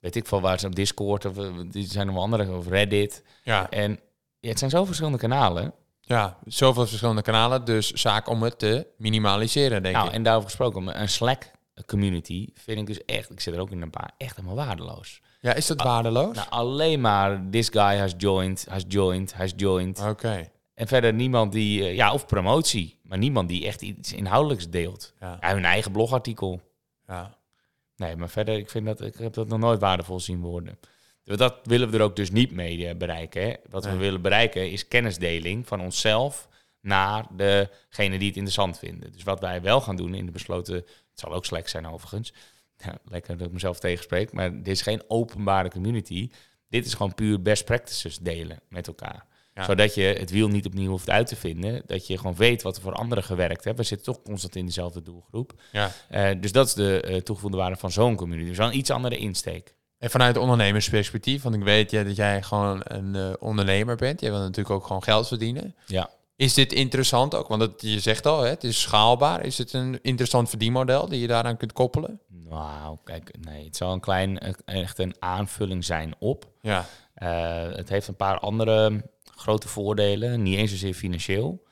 weet 0.00 0.16
ik 0.16 0.26
veel 0.26 0.40
waar 0.40 0.58
ze 0.60 0.66
op 0.66 0.74
Discord 0.74 1.24
of 1.24 1.38
eh, 1.38 1.44
die 1.70 1.86
zijn 1.86 2.06
nog 2.06 2.16
andere 2.16 2.56
of 2.56 2.68
Reddit. 2.68 3.22
Ja, 3.42 3.70
En 3.70 4.00
ja, 4.40 4.48
het 4.48 4.58
zijn 4.58 4.70
zo 4.70 4.84
verschillende 4.84 5.18
kanalen. 5.18 5.72
ja, 6.00 6.36
zoveel 6.44 6.86
verschillende 6.86 7.22
kanalen. 7.22 7.64
Dus 7.64 7.90
zaak 7.90 8.28
om 8.28 8.42
het 8.42 8.58
te 8.58 8.86
minimaliseren, 8.96 9.82
denk 9.82 9.94
nou, 9.94 10.08
ik. 10.08 10.14
en 10.14 10.22
daarover 10.22 10.48
gesproken, 10.48 11.00
een 11.00 11.08
Slack-community 11.74 12.48
vind 12.54 12.78
ik 12.78 12.86
dus 12.86 13.04
echt, 13.04 13.30
ik 13.30 13.40
zit 13.40 13.54
er 13.54 13.60
ook 13.60 13.70
in 13.70 13.82
een 13.82 13.90
paar, 13.90 14.10
echt 14.16 14.36
helemaal 14.36 14.66
waardeloos. 14.66 15.20
Ja, 15.40 15.54
is 15.54 15.66
dat 15.66 15.82
waardeloos? 15.82 16.36
Nou, 16.36 16.48
alleen 16.50 17.00
maar 17.00 17.42
this 17.50 17.68
guy 17.68 17.96
has 17.96 18.14
joined, 18.16 18.66
has 18.68 18.84
joined, 18.88 19.32
has 19.32 19.52
joined. 19.56 20.00
Oké. 20.00 20.50
En 20.74 20.86
verder 20.86 21.14
niemand 21.14 21.52
die, 21.52 21.82
eh, 21.82 21.94
ja, 21.94 22.12
of 22.12 22.26
promotie, 22.26 22.98
maar 23.02 23.18
niemand 23.18 23.48
die 23.48 23.66
echt 23.66 23.82
iets 23.82 24.12
inhoudelijks 24.12 24.70
deelt. 24.70 25.14
Ja. 25.20 25.38
Ja, 25.40 25.52
hun 25.52 25.64
eigen 25.64 25.92
blogartikel. 25.92 26.60
Ja. 27.06 27.38
Nee, 27.96 28.16
maar 28.16 28.28
verder, 28.28 28.56
ik 28.56 28.70
vind 28.70 28.86
dat, 28.86 29.00
ik 29.00 29.14
heb 29.16 29.32
dat 29.32 29.48
nog 29.48 29.58
nooit 29.58 29.80
waardevol 29.80 30.20
zien 30.20 30.40
worden. 30.40 30.78
Dat 31.24 31.56
willen 31.62 31.90
we 31.90 31.96
er 31.96 32.02
ook 32.02 32.16
dus 32.16 32.30
niet 32.30 32.52
mee 32.52 32.86
eh, 32.86 32.96
bereiken. 32.96 33.42
Hè. 33.42 33.54
Wat 33.70 33.84
we 33.84 33.96
willen 33.96 34.22
bereiken 34.22 34.70
is 34.70 34.88
kennisdeling 34.88 35.66
van 35.66 35.80
onszelf 35.80 36.48
naar 36.80 37.26
degene 37.36 38.18
die 38.18 38.28
het 38.28 38.36
interessant 38.36 38.78
vinden. 38.78 39.12
Dus 39.12 39.22
wat 39.22 39.40
wij 39.40 39.62
wel 39.62 39.80
gaan 39.80 39.96
doen 39.96 40.14
in 40.14 40.26
de 40.26 40.32
besloten, 40.32 40.84
zal 41.20 41.32
ook 41.32 41.44
slecht 41.44 41.70
zijn 41.70 41.86
overigens, 41.86 42.32
ja, 42.84 42.98
lekker 43.04 43.36
dat 43.36 43.46
ik 43.46 43.52
mezelf 43.52 43.78
tegenspreek, 43.78 44.32
maar 44.32 44.50
dit 44.56 44.68
is 44.68 44.82
geen 44.82 45.02
openbare 45.08 45.70
community. 45.70 46.30
Dit 46.68 46.86
is 46.86 46.94
gewoon 46.94 47.14
puur 47.14 47.42
best 47.42 47.64
practices 47.64 48.18
delen 48.18 48.60
met 48.68 48.86
elkaar. 48.86 49.26
Ja. 49.54 49.64
Zodat 49.64 49.94
je 49.94 50.02
het 50.02 50.30
wiel 50.30 50.48
niet 50.48 50.66
opnieuw 50.66 50.90
hoeft 50.90 51.10
uit 51.10 51.26
te 51.26 51.36
vinden. 51.36 51.82
Dat 51.86 52.06
je 52.06 52.18
gewoon 52.18 52.36
weet 52.36 52.62
wat 52.62 52.76
er 52.76 52.82
voor 52.82 52.94
anderen 52.94 53.24
gewerkt 53.24 53.64
heeft. 53.64 53.76
We 53.76 53.82
zitten 53.82 54.12
toch 54.12 54.22
constant 54.22 54.56
in 54.56 54.66
dezelfde 54.66 55.02
doelgroep. 55.02 55.52
Ja. 55.72 55.92
Eh, 56.08 56.30
dus 56.40 56.52
dat 56.52 56.66
is 56.66 56.74
de 56.74 57.00
eh, 57.00 57.16
toegevoegde 57.16 57.56
waarde 57.56 57.76
van 57.76 57.90
zo'n 57.90 58.16
community. 58.16 58.48
Dus 58.48 58.58
een 58.58 58.76
iets 58.76 58.90
andere 58.90 59.16
insteek. 59.16 59.74
En 59.98 60.10
vanuit 60.10 60.36
ondernemersperspectief, 60.36 61.42
want 61.42 61.54
ik 61.54 61.62
weet 61.62 61.90
ja, 61.90 62.02
dat 62.02 62.16
jij 62.16 62.42
gewoon 62.42 62.80
een 62.84 63.14
eh, 63.14 63.32
ondernemer 63.38 63.96
bent. 63.96 64.20
Je 64.20 64.30
wil 64.30 64.38
natuurlijk 64.38 64.70
ook 64.70 64.86
gewoon 64.86 65.02
geld 65.02 65.28
verdienen. 65.28 65.74
Ja. 65.86 66.10
Is 66.40 66.54
dit 66.54 66.72
interessant 66.72 67.34
ook? 67.34 67.48
Want 67.48 67.62
het, 67.62 67.82
je 67.82 68.00
zegt 68.00 68.26
al, 68.26 68.42
hè, 68.42 68.48
het 68.48 68.64
is 68.64 68.80
schaalbaar. 68.80 69.44
Is 69.44 69.58
het 69.58 69.72
een 69.72 69.98
interessant 70.02 70.48
verdienmodel 70.48 71.08
die 71.08 71.20
je 71.20 71.26
daaraan 71.26 71.56
kunt 71.56 71.72
koppelen? 71.72 72.20
Nou, 72.28 72.98
kijk, 73.04 73.34
nee, 73.40 73.64
het 73.64 73.76
zal 73.76 73.92
een 73.92 74.00
klein, 74.00 74.38
eh, 74.38 74.52
echt 74.64 74.98
een 74.98 75.14
aanvulling 75.18 75.84
zijn 75.84 76.14
op. 76.18 76.48
Ja. 76.60 76.84
Eh, 77.14 77.76
het 77.76 77.88
heeft 77.88 78.08
een 78.08 78.16
paar 78.16 78.38
andere 78.38 79.04
grote 79.24 79.68
voordelen, 79.68 80.42
niet 80.42 80.56
eens 80.56 80.70
zozeer 80.70 80.94
financieel. 80.94 81.62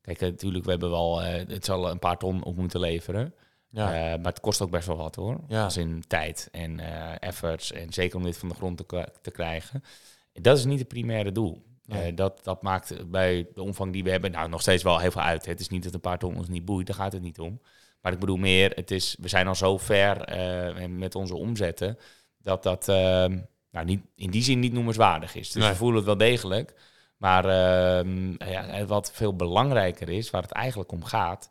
Kijk, 0.00 0.20
eh, 0.20 0.28
natuurlijk, 0.28 0.64
we 0.64 0.70
hebben 0.70 0.90
wel, 0.90 1.20
het 1.22 1.64
zal 1.64 1.90
een 1.90 1.98
paar 1.98 2.18
ton 2.18 2.44
op 2.44 2.56
moeten 2.56 2.80
leveren. 2.80 3.34
Ja. 3.70 3.86
Maar 4.16 4.32
het 4.32 4.40
kost 4.40 4.62
ook 4.62 4.70
best 4.70 4.86
wel 4.86 4.96
wat 4.96 5.14
hoor. 5.14 5.40
Ja. 5.48 5.64
Als 5.64 5.76
in 5.76 6.04
tijd 6.06 6.48
en 6.52 6.80
efforts. 7.20 7.72
En 7.72 7.92
zeker 7.92 8.16
om 8.16 8.22
dit 8.22 8.38
van 8.38 8.48
de 8.48 8.54
grond 8.54 8.88
te, 8.88 9.08
te 9.22 9.30
krijgen. 9.30 9.84
Dat 10.32 10.58
is 10.58 10.64
niet 10.64 10.78
het 10.78 10.88
primaire 10.88 11.32
doel. 11.32 11.62
Nee. 11.86 12.10
Eh, 12.10 12.16
dat, 12.16 12.40
dat 12.44 12.62
maakt 12.62 13.10
bij 13.10 13.48
de 13.54 13.62
omvang 13.62 13.92
die 13.92 14.04
we 14.04 14.10
hebben, 14.10 14.30
nou 14.30 14.48
nog 14.48 14.60
steeds 14.60 14.82
wel 14.82 14.98
heel 14.98 15.10
veel 15.10 15.22
uit. 15.22 15.46
Het 15.46 15.60
is 15.60 15.68
niet 15.68 15.84
dat 15.84 15.94
een 15.94 16.00
paar 16.00 16.18
ton 16.18 16.36
ons 16.36 16.48
niet 16.48 16.64
boeit, 16.64 16.86
daar 16.86 16.96
gaat 16.96 17.12
het 17.12 17.22
niet 17.22 17.38
om. 17.38 17.60
Maar 18.00 18.12
ik 18.12 18.18
bedoel 18.18 18.36
meer, 18.36 18.70
het 18.74 18.90
is, 18.90 19.16
we 19.20 19.28
zijn 19.28 19.46
al 19.46 19.54
zo 19.54 19.78
ver 19.78 20.20
eh, 20.20 20.86
met 20.86 21.14
onze 21.14 21.36
omzetten 21.36 21.98
dat 22.38 22.62
dat 22.62 22.88
ehm, 22.88 23.38
nou, 23.70 23.84
niet, 23.84 24.04
in 24.16 24.30
die 24.30 24.42
zin 24.42 24.58
niet 24.58 24.72
noemenswaardig 24.72 25.34
is. 25.34 25.52
Dus 25.52 25.62
Nee. 25.62 25.70
we 25.70 25.76
voelen 25.76 25.96
het 25.96 26.06
wel 26.06 26.16
degelijk. 26.16 26.74
Maar 27.16 27.44
ehm, 27.44 28.30
ja, 28.50 28.84
wat 28.84 29.12
veel 29.12 29.36
belangrijker 29.36 30.08
is, 30.08 30.30
waar 30.30 30.42
het 30.42 30.52
eigenlijk 30.52 30.92
om 30.92 31.04
gaat, 31.04 31.50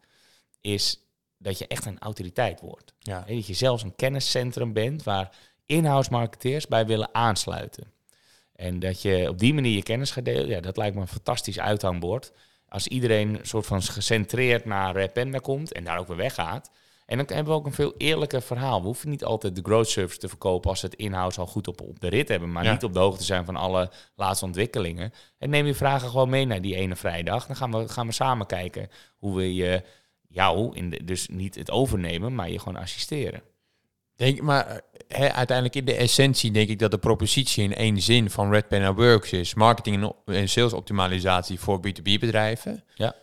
is 0.62 1.00
dat 1.38 1.58
je 1.58 1.68
echt 1.68 1.86
een 1.86 2.00
autoriteit 2.00 2.60
wordt. 2.60 2.94
Ja. 3.00 3.24
Dat 3.28 3.48
je 3.48 3.54
zelfs 3.54 3.84
een 3.84 3.96
kenniscentrum 3.96 4.74
bent 4.74 5.04
waar 5.04 5.36
in-house 5.66 6.12
marketeers 6.12 6.68
bij 6.68 6.86
willen 6.86 7.10
aansluiten. 7.16 7.92
En 8.56 8.80
dat 8.80 9.02
je 9.02 9.30
op 9.30 9.40
die 9.40 9.54
manier 9.54 9.76
je 9.76 9.84
kennis 9.84 10.12
gaat 10.12 10.26
delen, 10.26 10.48
ja, 10.48 10.60
dat 10.60 10.78
lijkt 10.78 10.96
me 10.96 11.02
een 11.02 11.08
fantastisch 11.08 11.60
uithangbord. 11.60 12.32
Als 12.70 12.88
iedereen 12.88 13.40
een 13.40 13.46
soort 13.48 13.66
van 13.66 13.82
gecentreerd 13.82 14.66
naar 14.66 14.96
Red 14.96 15.14
Panda 15.14 15.38
komt 15.38 15.72
en 15.74 15.84
daar 15.84 16.00
ook 16.00 16.08
weer 16.08 16.18
weggaat. 16.18 16.72
En 17.06 17.18
dan 17.18 17.26
hebben 17.28 17.54
we 17.54 17.60
ook 17.60 17.66
een 17.66 17.74
veel 17.74 17.94
eerlijker 17.98 18.42
verhaal. 18.42 18.80
We 18.80 18.86
hoeven 18.86 19.10
niet 19.10 19.24
altijd 19.24 19.56
de 19.56 19.62
growth 19.64 19.90
service 19.90 20.20
te 20.20 20.28
verkopen 20.28 20.70
als 20.70 20.80
ze 20.80 20.86
het 20.86 20.96
in-house 20.96 21.40
al 21.40 21.46
goed 21.48 21.68
op, 21.68 21.82
op 21.82 22.00
de 22.00 22.08
rit 22.08 22.28
hebben, 22.28 22.52
maar 22.52 22.64
Ja. 22.64 22.72
niet 22.72 22.84
op 22.84 22.94
de 22.94 23.00
hoogte 23.00 23.24
zijn 23.24 23.46
van 23.46 23.56
alle 23.56 23.92
laatste 24.16 24.46
ontwikkelingen. 24.46 25.14
En 25.38 25.50
neem 25.50 25.66
je 25.66 25.74
vragen 25.74 26.10
gewoon 26.10 26.30
mee 26.30 26.46
naar 26.46 26.62
die 26.62 26.76
ene 26.76 26.96
vrijdag. 26.96 27.46
Dan 27.48 27.56
gaan 27.56 27.72
we, 27.72 27.88
gaan 27.88 28.08
we 28.08 28.14
samen 28.14 28.46
kijken 28.46 28.90
hoe 29.18 29.36
we 29.36 29.54
je, 29.54 29.84
jou, 30.28 30.76
in 30.76 30.90
de, 30.90 31.04
dus 31.04 31.28
niet 31.28 31.56
het 31.56 31.72
overnemen, 31.72 32.36
maar 32.36 32.50
je 32.50 32.60
gewoon 32.60 32.82
assisteren. 32.82 33.42
Denk, 34.16 34.42
maar 34.42 34.82
eh, 35.08 35.26
uiteindelijk 35.26 35.76
in 35.76 35.86
de 35.86 35.96
essentie 35.96 36.52
denk 36.52 36.70
ik 36.70 36.80
dat 36.80 36.92
de 36.92 36.98
propositie 36.98 37.64
in 37.64 37.76
één 37.76 38.02
zin 38.02 38.30
van 38.30 38.52
Red 38.52 38.68
Pen 38.68 38.96
Works 38.96 39.32
is 39.32 39.54
marketing 39.54 40.14
en, 40.26 40.50
sales 40.50 40.74
optimalisatie 40.74 41.60
voor 41.60 41.78
B2B 41.78 42.20
bedrijven. 42.20 42.84
Ja. 42.96 43.16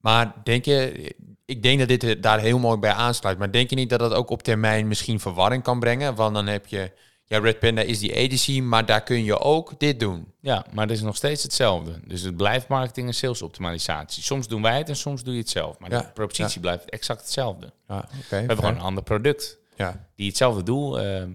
Maar 0.00 0.34
denk 0.44 0.64
je, 0.64 1.14
ik 1.44 1.62
denk 1.62 1.78
dat 1.78 2.00
dit 2.00 2.22
daar 2.22 2.40
heel 2.40 2.58
mooi 2.58 2.78
bij 2.78 2.92
aansluit, 2.92 3.38
maar 3.38 3.52
denk 3.52 3.70
je 3.70 3.76
niet 3.76 3.90
dat 3.90 3.98
dat 3.98 4.12
ook 4.12 4.30
op 4.30 4.42
termijn 4.42 4.88
misschien 4.88 5.20
verwarring 5.20 5.62
kan 5.62 5.80
brengen? 5.80 6.14
Want 6.14 6.34
dan 6.34 6.46
heb 6.46 6.66
je, 6.66 6.92
ja, 7.24 7.38
Red 7.38 7.58
Panda 7.58 7.82
is 7.82 7.98
die 7.98 8.16
agency, 8.16 8.60
maar 8.60 8.86
daar 8.86 9.02
kun 9.02 9.24
je 9.24 9.38
ook 9.38 9.78
dit 9.78 10.00
doen. 10.00 10.32
Ja, 10.40 10.66
maar 10.72 10.86
het 10.86 10.96
is 10.96 11.02
nog 11.02 11.16
steeds 11.16 11.42
hetzelfde. 11.42 12.00
Dus 12.04 12.22
het 12.22 12.36
blijft 12.36 12.68
marketing 12.68 13.06
en 13.06 13.14
sales 13.14 13.42
optimalisatie. 13.42 14.22
Soms 14.22 14.48
doen 14.48 14.62
wij 14.62 14.78
het 14.78 14.88
en 14.88 14.96
soms 14.96 15.22
doe 15.22 15.34
je 15.34 15.40
het 15.40 15.50
zelf. 15.50 15.78
Maar 15.78 15.90
Ja, 15.90 16.00
de 16.00 16.10
propositie 16.14 16.60
blijft 16.60 16.90
exact 16.90 17.20
hetzelfde. 17.20 17.72
Ja, 17.88 17.96
oké. 17.96 18.08
We 18.28 18.36
hebben 18.36 18.56
gewoon 18.56 18.74
een 18.74 18.80
ander 18.80 19.02
product 19.02 19.58
Ja, 19.78 20.08
die 20.14 20.26
hetzelfde 20.28 20.62
doel 20.62 21.00
eh, 21.00 21.26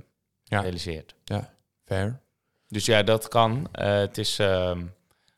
Ja. 0.43 0.61
realiseert. 0.61 1.15
ja, 1.23 1.53
fair. 1.85 2.21
Dus 2.67 2.85
ja, 2.85 3.03
dat 3.03 3.27
kan. 3.27 3.67
Eh, 3.71 3.95
het 3.97 4.17
is, 4.17 4.39
ehm, 4.39 4.85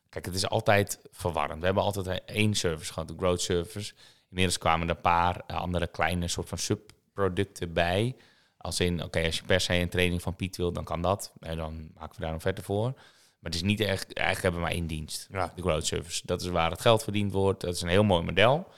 kijk, 0.08 0.24
het 0.24 0.34
is 0.34 0.48
altijd 0.48 0.98
verwarrend. 1.10 1.58
We 1.58 1.64
hebben 1.64 1.82
altijd 1.84 2.24
één 2.24 2.54
service 2.54 2.92
gehad, 2.92 3.08
de 3.08 3.14
growth 3.16 3.40
service. 3.40 3.94
Inmiddels 4.28 4.58
kwamen 4.58 4.88
er 4.88 4.94
een 4.94 5.00
paar 5.00 5.42
eh, 5.46 5.56
andere 5.56 5.86
kleine 5.86 6.28
soort 6.28 6.48
van 6.48 6.58
subproducten 6.58 7.72
bij. 7.72 8.16
Als 8.56 8.80
in, 8.80 9.02
oké, 9.02 9.24
als 9.24 9.36
je 9.36 9.44
per 9.44 9.60
se 9.60 9.74
een 9.74 9.88
training 9.88 10.22
van 10.22 10.36
Piet 10.36 10.56
wil, 10.56 10.72
dan 10.72 10.84
kan 10.84 11.02
dat. 11.02 11.32
En 11.40 11.56
dan 11.56 11.90
maken 11.94 12.14
we 12.18 12.24
daar 12.24 12.32
een 12.34 12.40
verte 12.40 12.62
voor. 12.62 12.92
Maar 12.92 13.50
het 13.52 13.54
is 13.54 13.62
niet 13.62 13.80
echt, 13.80 14.12
eigenlijk 14.12 14.42
hebben 14.42 14.60
we 14.60 14.66
maar 14.66 14.76
één 14.76 14.86
dienst. 14.86 15.28
Ja. 15.30 15.52
De 15.54 15.62
growth 15.62 15.86
service. 15.86 16.22
Dat 16.24 16.40
is 16.40 16.48
waar 16.48 16.70
het 16.70 16.80
geld 16.80 17.02
verdiend 17.02 17.32
wordt. 17.32 17.60
Dat 17.60 17.74
is 17.74 17.82
een 17.82 17.88
heel 17.88 18.04
mooi 18.04 18.22
model. 18.24 18.68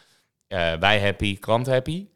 Wij 0.49 1.01
happy, 1.01 1.39
klant 1.39 1.67
happy. 1.67 2.07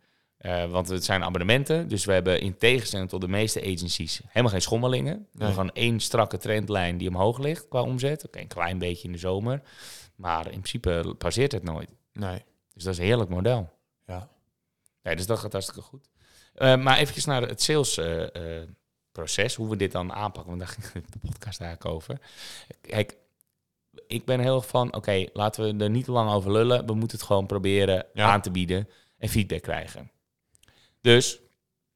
Eh, 0.43 0.71
want 0.71 0.89
het 0.89 1.05
zijn 1.05 1.23
abonnementen. 1.25 1.89
Dus 1.89 2.05
we 2.05 2.13
hebben 2.13 2.41
in 2.41 2.57
tegenstelling 2.57 3.09
tot 3.09 3.21
de 3.21 3.29
meeste 3.29 3.61
agencies 3.61 4.21
helemaal 4.27 4.51
geen 4.51 4.63
schommelingen. 4.63 5.15
We 5.17 5.39
hebben 5.39 5.55
gewoon 5.57 5.73
één 5.73 6.01
strakke 6.01 6.37
trendlijn 6.39 6.99
die 6.99 7.09
omhoog 7.09 7.39
ligt 7.39 7.69
qua 7.69 7.83
omzet. 7.83 8.27
Oké, 8.27 8.39
een 8.41 8.47
klein 8.47 8.79
beetje 8.79 9.07
in 9.07 9.13
de 9.13 9.19
zomer. 9.19 9.63
Maar 10.15 10.45
in 10.45 10.51
principe 10.51 11.15
passeert 11.19 11.53
het 11.53 11.63
nooit. 11.63 11.89
Nee, 12.13 12.43
Dus 12.75 12.85
dat 12.85 12.93
is 12.93 12.99
een 12.99 13.05
heerlijk 13.05 13.31
model. 13.31 13.71
ja. 14.07 14.29
Nee, 15.03 15.17
dus 15.17 15.27
dat 15.27 15.39
gaat 15.39 15.53
hartstikke 15.53 15.83
goed. 15.83 16.09
Eh, 16.55 16.77
maar 16.77 16.99
even 16.99 17.23
naar 17.31 17.43
het 17.43 17.63
sales 17.63 17.99
eh, 17.99 18.27
hoe 19.57 19.69
we 19.69 19.77
dit 19.77 19.93
dan 19.93 20.13
aanpakken. 20.13 20.57
Want 20.57 20.59
daar 20.59 20.69
ging 20.93 21.07
de 21.11 21.19
podcast 21.19 21.61
eigenlijk 21.61 21.95
over. 21.95 22.19
Kijk, 22.81 23.17
ik 24.07 24.25
ben 24.25 24.41
heel 24.41 24.61
van, 24.63 24.95
oké, 24.95 25.27
laten 25.33 25.79
we 25.79 25.85
er 25.85 25.91
niet 25.91 26.05
te 26.05 26.13
lang 26.13 26.31
over 26.31 26.53
lullen. 26.53 26.87
We 26.87 26.95
moeten 26.95 27.19
het 27.19 27.27
gewoon 27.27 27.47
proberen 27.47 28.07
Ja. 28.15 28.31
aan 28.33 28.41
te 28.41 28.51
bieden 28.51 28.89
en 29.19 29.29
feedback 29.29 29.63
krijgen. 29.63 30.11
Dus, 31.03 31.41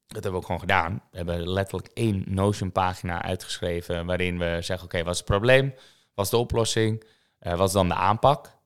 dat 0.07 0.23
hebben 0.23 0.31
we 0.31 0.37
ook 0.37 0.45
gewoon 0.45 0.61
gedaan. 0.61 1.03
We 1.11 1.17
hebben 1.17 1.49
letterlijk 1.49 1.91
één 1.95 2.25
Notion-pagina 2.27 3.23
uitgeschreven 3.23 4.07
waarin 4.07 4.39
we 4.39 4.59
zeggen, 4.61 4.87
oké, 4.87 5.03
wat 5.03 5.13
is 5.13 5.19
het 5.19 5.29
probleem? 5.29 5.75
Wat 6.15 6.25
is 6.25 6.31
de 6.31 6.37
oplossing? 6.37 7.05
Eh, 7.39 7.57
wat 7.57 7.69
is 7.69 7.75
dan 7.75 7.89
de 7.89 7.95
aanpak? 7.95 8.59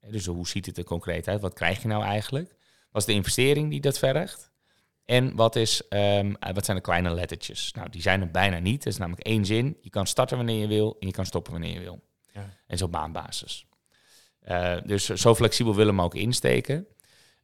Eh, 0.00 0.10
Dus 0.12 0.26
hoe 0.26 0.48
ziet 0.48 0.66
het 0.66 0.78
er 0.78 0.84
concreet 0.84 1.28
uit? 1.28 1.40
Wat 1.40 1.54
krijg 1.54 1.82
je 1.82 1.88
nou 1.88 2.04
eigenlijk? 2.04 2.54
Wat 2.90 3.02
is 3.02 3.08
de 3.08 3.14
investering 3.14 3.70
die 3.70 3.80
dat 3.80 3.98
vergt? 3.98 4.52
En 5.04 5.34
wat, 5.36 5.56
is, 5.56 5.88
ehm, 5.88 6.34
eh, 6.40 6.54
wat 6.54 6.64
zijn 6.64 6.76
de 6.76 6.82
kleine 6.82 7.10
lettertjes? 7.10 7.72
Nou, 7.72 7.88
die 7.90 8.02
zijn 8.02 8.20
er 8.20 8.30
bijna 8.30 8.58
niet. 8.58 8.84
Het 8.84 8.92
is 8.92 8.98
namelijk 8.98 9.26
één 9.26 9.44
zin. 9.44 9.76
Je 9.80 9.90
kan 9.90 10.06
starten 10.06 10.36
wanneer 10.36 10.60
je 10.60 10.66
wil 10.66 10.96
en 11.00 11.06
je 11.06 11.12
kan 11.12 11.26
stoppen 11.26 11.52
wanneer 11.52 11.72
je 11.72 11.80
wil. 11.80 12.02
Ja. 12.32 12.50
En 12.66 12.78
zo 12.78 12.84
op 12.84 12.90
maandbasis. 12.90 13.66
Eh, 14.40 14.76
dus 14.84 15.04
zo 15.04 15.34
flexibel 15.34 15.74
willen 15.74 15.94
we 15.94 16.00
hem 16.00 16.06
ook 16.10 16.14
insteken. 16.14 16.86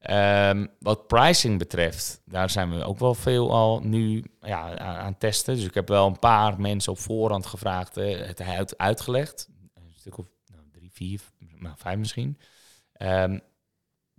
Ehm, 0.01 0.67
wat 0.79 1.07
pricing 1.07 1.59
betreft, 1.59 2.23
daar 2.25 2.51
zijn 2.51 2.71
we 2.71 2.85
ook 2.85 2.99
wel 2.99 3.15
veel 3.15 3.53
al 3.53 3.81
nu 3.81 4.25
ja, 4.41 4.79
aan, 4.79 5.07
het 5.07 5.21
testen. 5.21 5.55
Dus 5.55 5.65
ik 5.65 5.75
heb 5.75 5.89
wel 5.89 6.07
een 6.07 6.19
paar 6.19 6.61
mensen 6.61 6.93
op 6.93 6.99
voorhand 6.99 7.47
gevraagd, 7.47 7.97
eh, 7.97 8.27
het 8.27 8.41
uit, 8.41 8.79
uitgelegd. 8.79 9.49
Een 9.75 9.93
stuk 9.95 10.19
of 10.19 10.27
nou, 10.47 10.63
drie, 10.73 10.91
vier, 10.93 11.21
nou, 11.59 11.75
vijf 11.79 11.99
misschien. 11.99 12.39
Ehm, 12.93 13.39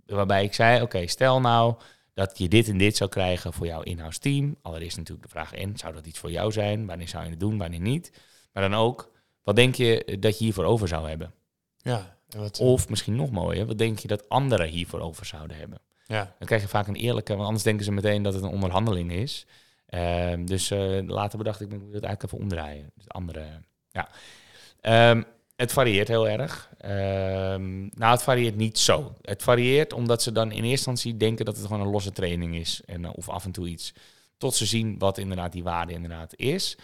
waarbij 0.06 0.44
ik 0.44 0.54
zei, 0.54 0.82
oké, 0.82 1.06
stel 1.06 1.40
nou 1.40 1.74
dat 2.14 2.38
je 2.38 2.48
dit 2.48 2.68
en 2.68 2.78
dit 2.78 2.96
zou 2.96 3.10
krijgen 3.10 3.52
voor 3.52 3.66
jouw 3.66 3.82
in-house 3.82 4.18
team. 4.18 4.56
Allereerst 4.62 4.96
natuurlijk 4.96 5.26
de 5.26 5.32
vraag 5.32 5.54
in, 5.54 5.76
zou 5.76 5.94
dat 5.94 6.06
iets 6.06 6.18
voor 6.18 6.30
jou 6.30 6.52
zijn? 6.52 6.86
Wanneer 6.86 7.08
zou 7.08 7.24
je 7.24 7.30
het 7.30 7.40
doen, 7.40 7.58
wanneer 7.58 7.80
niet? 7.80 8.12
Maar 8.52 8.68
dan 8.68 8.80
ook, 8.80 9.12
wat 9.42 9.56
denk 9.56 9.74
je 9.74 10.16
dat 10.20 10.38
je 10.38 10.44
hiervoor 10.44 10.64
over 10.64 10.88
zou 10.88 11.08
hebben? 11.08 11.34
Ja, 11.76 12.16
wat, 12.36 12.58
Of 12.58 12.88
misschien 12.88 13.16
nog 13.16 13.30
mooier, 13.30 13.66
wat 13.66 13.78
denk 13.78 13.98
je 13.98 14.08
dat 14.08 14.28
anderen 14.28 14.68
hiervoor 14.68 15.00
over 15.00 15.26
zouden 15.26 15.56
hebben? 15.56 15.78
ja. 16.06 16.34
Dan 16.38 16.46
krijg 16.46 16.62
je 16.62 16.68
vaak 16.68 16.86
een 16.86 16.94
eerlijke, 16.94 17.32
want 17.34 17.46
anders 17.46 17.64
denken 17.64 17.84
ze 17.84 17.92
meteen 17.92 18.22
dat 18.22 18.34
het 18.34 18.42
een 18.42 18.48
onderhandeling 18.48 19.12
is. 19.12 19.46
Ehm, 19.86 20.44
dus 20.44 20.70
eh, 20.70 20.98
later 21.06 21.38
bedacht 21.38 21.60
ik, 21.60 21.72
ik 21.72 21.72
moet 21.72 21.94
het 21.94 22.04
eigenlijk 22.04 22.22
even 22.22 22.38
omdraaien. 22.38 22.90
Dus 22.94 23.08
andere, 23.08 23.44
ja. 23.90 24.08
Ehm, 24.80 25.22
het 25.56 25.72
varieert 25.72 26.08
heel 26.08 26.28
erg. 26.28 26.70
Ehm, 26.78 27.80
nou, 27.80 28.12
het 28.12 28.22
varieert 28.22 28.56
niet 28.56 28.78
zo. 28.78 29.14
Het 29.22 29.42
varieert 29.42 29.92
omdat 29.92 30.22
ze 30.22 30.32
dan 30.32 30.46
in 30.46 30.52
eerste 30.52 30.68
instantie 30.68 31.16
denken 31.16 31.44
dat 31.44 31.56
het 31.56 31.66
gewoon 31.66 31.80
een 31.80 31.92
losse 31.92 32.12
training 32.12 32.56
is. 32.56 32.80
En, 32.86 33.04
eh, 33.04 33.10
of 33.14 33.28
af 33.28 33.44
en 33.44 33.52
toe 33.52 33.68
iets. 33.68 33.92
Tot 34.36 34.54
ze 34.54 34.66
zien 34.66 34.98
wat 34.98 35.18
inderdaad 35.18 35.52
die 35.52 35.62
waarde 35.62 35.92
inderdaad 35.92 36.36
is. 36.36 36.76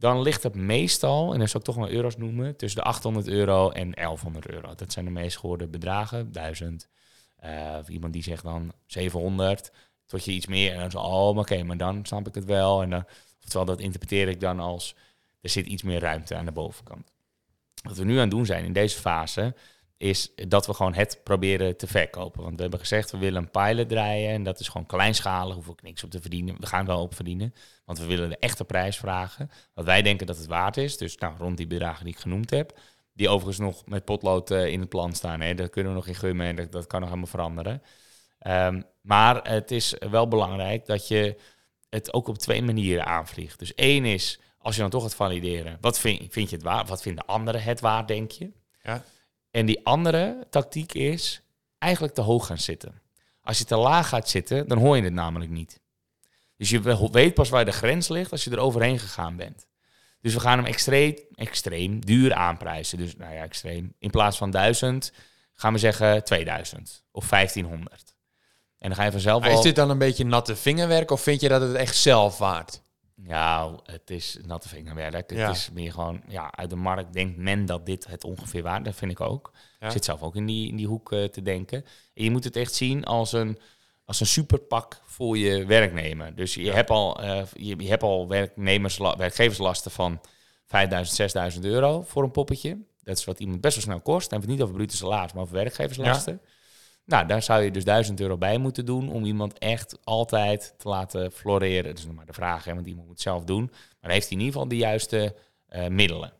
Dan 0.00 0.22
ligt 0.22 0.42
het 0.42 0.54
meestal, 0.54 1.32
en 1.32 1.38
dat 1.38 1.48
zou 1.48 1.58
ik 1.58 1.68
toch 1.68 1.76
maar 1.76 1.90
euro's 1.90 2.16
noemen, 2.16 2.56
tussen 2.56 2.80
de 2.80 2.86
800 2.86 3.28
euro 3.28 3.70
en 3.70 3.90
1100 3.90 4.48
euro. 4.48 4.74
Dat 4.74 4.92
zijn 4.92 5.04
de 5.04 5.10
meest 5.10 5.38
gehoorde 5.38 5.68
bedragen. 5.68 6.32
1000. 6.32 6.88
Eh, 7.36 7.76
of 7.80 7.88
iemand 7.88 8.12
die 8.12 8.22
zegt 8.22 8.42
dan 8.42 8.72
700, 8.86 9.72
tot 10.06 10.24
je 10.24 10.32
iets 10.32 10.46
meer. 10.46 10.72
En 10.72 10.80
dan 10.80 10.90
zo, 10.90 10.98
oh, 10.98 11.36
oké, 11.36 11.62
maar 11.62 11.76
dan 11.76 12.04
snap 12.04 12.28
ik 12.28 12.34
het 12.34 12.44
wel. 12.44 12.82
En 12.82 12.90
dan, 12.90 13.04
oftewel, 13.42 13.64
dat 13.64 13.80
interpreteer 13.80 14.28
ik 14.28 14.40
dan 14.40 14.60
als, 14.60 14.94
er 15.40 15.48
zit 15.48 15.66
iets 15.66 15.82
meer 15.82 16.00
ruimte 16.00 16.36
aan 16.36 16.44
de 16.44 16.52
bovenkant. 16.52 17.12
Wat 17.82 17.96
we 17.96 18.04
nu 18.04 18.14
aan 18.14 18.20
het 18.20 18.30
doen 18.30 18.46
zijn 18.46 18.64
in 18.64 18.72
deze 18.72 18.98
fase, 18.98 19.54
is 20.00 20.32
dat 20.34 20.66
we 20.66 20.74
gewoon 20.74 20.94
het 20.94 21.20
proberen 21.24 21.76
te 21.76 21.86
verkopen. 21.86 22.42
Want 22.42 22.54
we 22.54 22.60
hebben 22.60 22.80
gezegd, 22.80 23.10
we 23.10 23.18
willen 23.18 23.42
een 23.42 23.50
pilot 23.50 23.88
draaien. 23.88 24.30
En 24.30 24.42
dat 24.42 24.60
is 24.60 24.68
gewoon 24.68 24.86
kleinschalig, 24.86 25.54
hoef 25.54 25.68
ik 25.68 25.82
niks 25.82 26.04
op 26.04 26.10
te 26.10 26.20
verdienen. 26.20 26.56
We 26.58 26.66
gaan 26.66 26.86
wel 26.86 27.02
op 27.02 27.14
verdienen, 27.14 27.54
want 27.84 27.98
we 27.98 28.06
willen 28.06 28.28
de 28.28 28.38
echte 28.38 28.64
prijs 28.64 28.96
vragen. 28.96 29.50
Wat 29.74 29.84
wij 29.84 30.02
denken 30.02 30.26
dat 30.26 30.36
het 30.36 30.46
waard 30.46 30.76
is. 30.76 30.96
Dus 30.96 31.16
nou, 31.16 31.34
rond 31.38 31.56
die 31.56 31.66
bedragen 31.66 32.04
die 32.04 32.14
ik 32.14 32.20
genoemd 32.20 32.50
heb. 32.50 32.78
Die 33.12 33.28
overigens 33.28 33.66
nog 33.66 33.86
met 33.86 34.04
potlood 34.04 34.50
eh, 34.50 34.66
in 34.66 34.80
het 34.80 34.88
plan 34.88 35.12
staan. 35.12 35.40
Hè. 35.40 35.54
Daar 35.54 35.68
kunnen 35.68 35.92
we 35.92 35.98
nog 35.98 36.06
in 36.06 36.14
gummen 36.14 36.46
en 36.46 36.56
dat, 36.56 36.72
dat 36.72 36.86
kan 36.86 37.00
nog 37.00 37.08
helemaal 37.08 37.30
veranderen. 37.30 37.82
Ehm, 38.38 38.82
maar 39.00 39.48
het 39.48 39.70
is 39.70 39.94
wel 40.10 40.28
belangrijk 40.28 40.86
dat 40.86 41.08
je 41.08 41.36
het 41.88 42.12
ook 42.12 42.28
op 42.28 42.38
twee 42.38 42.62
manieren 42.62 43.06
aanvliegt. 43.06 43.58
Dus 43.58 43.74
één 43.74 44.04
is, 44.04 44.40
als 44.58 44.74
je 44.74 44.80
dan 44.80 44.90
toch 44.90 45.02
gaat 45.02 45.14
valideren, 45.14 45.78
wat 45.80 46.00
vind, 46.00 46.32
vind 46.32 46.50
je 46.50 46.56
het 46.56 46.64
waard? 46.64 46.88
Wat 46.88 47.02
vinden 47.02 47.26
anderen 47.26 47.62
het 47.62 47.80
waard, 47.80 48.08
denk 48.08 48.30
je? 48.30 48.50
Ja. 48.82 49.04
En 49.50 49.66
die 49.66 49.86
andere 49.86 50.46
tactiek 50.50 50.92
is 50.92 51.42
eigenlijk 51.78 52.14
te 52.14 52.20
hoog 52.20 52.46
gaan 52.46 52.58
zitten. 52.58 53.00
Als 53.42 53.58
je 53.58 53.64
te 53.64 53.76
laag 53.76 54.08
gaat 54.08 54.28
zitten, 54.28 54.68
dan 54.68 54.78
hoor 54.78 54.96
je 54.96 55.02
het 55.02 55.12
namelijk 55.12 55.50
niet. 55.50 55.80
Dus 56.56 56.70
je 56.70 56.80
we- 56.80 57.08
weet 57.12 57.34
pas 57.34 57.48
waar 57.48 57.64
de 57.64 57.72
grens 57.72 58.08
ligt 58.08 58.32
als 58.32 58.44
je 58.44 58.50
er 58.50 58.58
overheen 58.58 58.98
gegaan 58.98 59.36
bent. 59.36 59.66
Dus 60.20 60.34
we 60.34 60.40
gaan 60.40 60.58
hem 60.58 60.66
extreem, 60.66 61.14
extreem 61.34 62.04
duur 62.04 62.34
aanprijzen. 62.34 62.98
Dus 62.98 63.16
nou 63.16 63.34
ja, 63.34 63.42
extreem. 63.42 63.94
In 63.98 64.10
plaats 64.10 64.36
van 64.36 64.50
1000 64.50 65.12
gaan 65.52 65.72
we 65.72 65.78
zeggen 65.78 66.24
2000 66.24 67.04
of 67.10 67.28
1500. 67.28 68.14
En 68.78 68.88
dan 68.88 68.98
ga 68.98 69.04
je 69.04 69.10
vanzelf 69.10 69.42
wel... 69.44 69.56
is 69.56 69.62
dit 69.62 69.76
dan 69.76 69.90
een 69.90 69.98
beetje 69.98 70.24
natte 70.24 70.56
vingerwerk 70.56 71.10
of 71.10 71.20
vind 71.20 71.40
je 71.40 71.48
dat 71.48 71.60
het 71.60 71.74
echt 71.74 71.96
zelf 71.96 72.38
waard? 72.38 72.82
Ja, 73.22 73.78
het 73.84 74.10
is 74.10 74.38
natte 74.46 74.68
vingerwerk. 74.68 75.30
Ja. 75.30 75.46
Het 75.46 75.56
is 75.56 75.70
meer 75.70 75.92
gewoon, 75.92 76.22
ja, 76.28 76.52
uit 76.52 76.70
de 76.70 76.76
markt 76.76 77.12
denkt 77.12 77.36
men 77.36 77.66
dat 77.66 77.86
dit 77.86 78.06
het 78.06 78.24
ongeveer 78.24 78.62
waard. 78.62 78.84
Dat 78.84 78.94
vind 78.94 79.10
ik 79.10 79.20
ook. 79.20 79.52
Ja. 79.80 79.86
Ik 79.86 79.92
zit 79.92 80.04
zelf 80.04 80.22
ook 80.22 80.36
in 80.36 80.46
die, 80.46 80.68
in 80.68 80.76
die 80.76 80.86
hoek 80.86 81.12
eh, 81.12 81.24
te 81.24 81.42
denken. 81.42 81.84
En 82.14 82.24
je 82.24 82.30
moet 82.30 82.44
het 82.44 82.56
echt 82.56 82.74
zien 82.74 83.04
als 83.04 83.32
een, 83.32 83.58
als 84.04 84.20
een 84.20 84.26
superpak 84.26 85.00
voor 85.04 85.38
je 85.38 85.64
werknemer. 85.66 86.34
Dus 86.34 86.54
je 86.54 86.72
hebt 86.72 86.90
al, 86.90 87.22
eh, 87.22 87.42
je, 87.52 87.74
je 87.78 87.88
hebt 87.88 88.02
al 88.02 88.28
werknemers, 88.28 88.98
werkgeverslasten 88.98 89.90
van 89.90 90.20
5000, 90.66 91.16
6000 91.16 91.64
euro 91.64 92.02
voor 92.02 92.22
een 92.22 92.30
poppetje. 92.30 92.78
Dat 93.02 93.18
is 93.18 93.24
wat 93.24 93.40
iemand 93.40 93.60
best 93.60 93.74
wel 93.74 93.84
snel 93.84 94.00
kost. 94.00 94.30
We 94.30 94.36
het 94.36 94.46
niet 94.46 94.62
over 94.62 94.74
bruto 94.74 94.94
salaris, 94.94 95.32
maar 95.32 95.42
over 95.42 95.54
werkgeverslasten. 95.54 96.40
Nou, 97.10 97.26
daar 97.26 97.42
zou 97.42 97.62
je 97.62 97.70
dus 97.70 97.84
1000 97.84 98.20
euro 98.20 98.36
bij 98.36 98.58
moeten 98.58 98.84
doen 98.86 99.12
om 99.12 99.24
iemand 99.24 99.58
echt 99.58 99.98
altijd 100.04 100.74
te 100.78 100.88
laten 100.88 101.32
floreren. 101.32 101.84
Dat 101.84 101.98
is 101.98 102.06
nog 102.06 102.14
maar 102.14 102.26
de 102.26 102.32
vraag, 102.32 102.64
hè, 102.64 102.74
want 102.74 102.86
iemand 102.86 103.06
moet 103.06 103.14
het 103.14 103.24
zelf 103.24 103.44
doen. 103.44 103.70
Maar 104.00 104.10
heeft 104.10 104.28
hij 104.28 104.38
in 104.38 104.44
ieder 104.44 104.52
geval 104.52 104.68
de 104.68 104.76
juiste 104.76 105.34
eh, 105.68 105.86
middelen. 105.86 106.32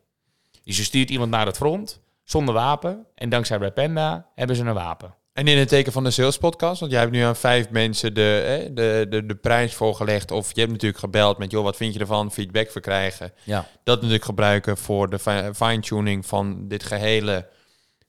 Dus 0.63 0.77
je 0.77 0.83
stuurt 0.83 1.09
iemand 1.09 1.31
naar 1.31 1.45
het 1.45 1.57
front 1.57 2.01
zonder 2.23 2.53
wapen. 2.53 3.05
En 3.15 3.29
dankzij 3.29 3.57
Rapenda 3.57 4.27
hebben 4.35 4.55
ze 4.55 4.63
een 4.63 4.73
wapen. 4.73 5.15
En 5.33 5.47
in 5.47 5.57
het 5.57 5.67
teken 5.67 5.91
van 5.91 6.03
de 6.03 6.11
sales 6.11 6.37
podcast, 6.37 6.79
want 6.79 6.91
jij 6.91 7.01
hebt 7.01 7.11
nu 7.11 7.21
aan 7.21 7.35
vijf 7.35 7.69
mensen 7.69 8.13
de, 8.13 8.21
hè, 8.21 8.73
de, 8.73 9.05
de, 9.09 9.25
de 9.25 9.35
prijs 9.35 9.73
voorgelegd. 9.73 10.31
Of 10.31 10.53
je 10.53 10.59
hebt 10.59 10.71
natuurlijk 10.71 10.99
gebeld 10.99 11.37
met, 11.37 11.51
joh, 11.51 11.63
wat 11.63 11.75
vind 11.75 11.93
je 11.93 11.99
ervan? 11.99 12.31
Feedback 12.31 12.71
verkrijgen. 12.71 13.33
Ja. 13.43 13.67
Dat 13.83 13.95
natuurlijk 13.95 14.25
gebruiken 14.25 14.77
voor 14.77 15.09
de 15.09 15.19
fi- 15.19 15.53
fine-tuning 15.53 16.25
van 16.25 16.67
dit 16.67 16.83
gehele 16.83 17.47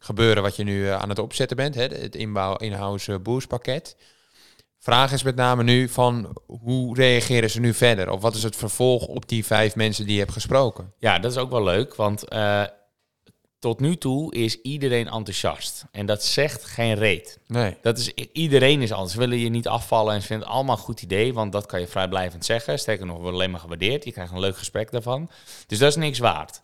gebeuren 0.04 0.42
wat 0.42 0.56
je 0.56 0.64
nu 0.64 0.88
eh, 0.88 0.99
aan 0.99 1.09
het 1.09 1.18
opzetten 1.18 1.56
bent. 1.56 1.75
Hè, 1.75 1.82
het 1.82 2.14
inbouw 2.14 2.56
in-house 2.56 3.12
eh, 3.12 3.18
boost 3.18 3.49
pakket. 3.49 3.97
Vraag 4.78 5.12
is 5.12 5.23
met 5.23 5.37
name 5.37 5.62
nu 5.62 5.88
van, 5.88 6.37
hoe 6.47 6.97
reageren 6.97 7.50
ze 7.50 7.61
nu 7.61 7.75
verder? 7.75 8.11
Of 8.11 8.21
wat 8.21 8.35
is 8.35 8.42
het 8.42 8.56
vervolg 8.56 9.06
op 9.06 9.28
die 9.28 9.47
vijf 9.47 9.75
mensen 9.76 10.04
die 10.04 10.14
je 10.14 10.21
hebt 10.21 10.32
gesproken? 10.32 10.92
Ja, 10.99 11.18
dat 11.18 11.30
is 11.30 11.37
ook 11.37 11.50
wel 11.50 11.62
leuk, 11.62 11.94
want 11.94 12.28
eh, 12.28 12.62
tot 13.59 13.80
nu 13.80 13.97
toe 13.97 14.35
is 14.35 14.61
iedereen 14.61 15.09
enthousiast. 15.09 15.85
En 15.90 16.06
dat 16.06 16.25
zegt 16.25 16.64
geen 16.64 16.94
reet. 16.94 17.38
Nee. 17.47 17.76
Dat 17.82 17.99
is, 17.99 18.12
iedereen 18.32 18.82
is 18.82 18.92
anders. 18.92 19.12
Ze 19.12 19.18
willen 19.18 19.38
je 19.38 19.49
niet 19.49 19.68
afvallen 19.68 20.14
en 20.14 20.21
ze 20.21 20.26
vinden 20.26 20.47
het 20.47 20.56
allemaal 20.56 20.76
een 20.76 20.82
goed 20.82 21.02
idee, 21.02 21.35
want 21.35 21.52
dat 21.52 21.66
kan 21.66 21.80
je 21.80 21.87
vrijblijvend 21.87 22.44
zeggen. 22.44 22.78
Sterker 22.78 23.06
nog, 23.06 23.18
wordt 23.18 23.35
alleen 23.35 23.50
maar 23.50 23.61
gewaardeerd. 23.61 24.04
Je 24.04 24.12
krijgt 24.12 24.32
een 24.32 24.40
leuk 24.40 24.59
gesprek 24.59 24.90
daarvan. 24.90 25.30
Dus 25.66 25.78
dat 25.78 25.88
is 25.88 25.97
niks 25.97 26.18
waard. 26.18 26.61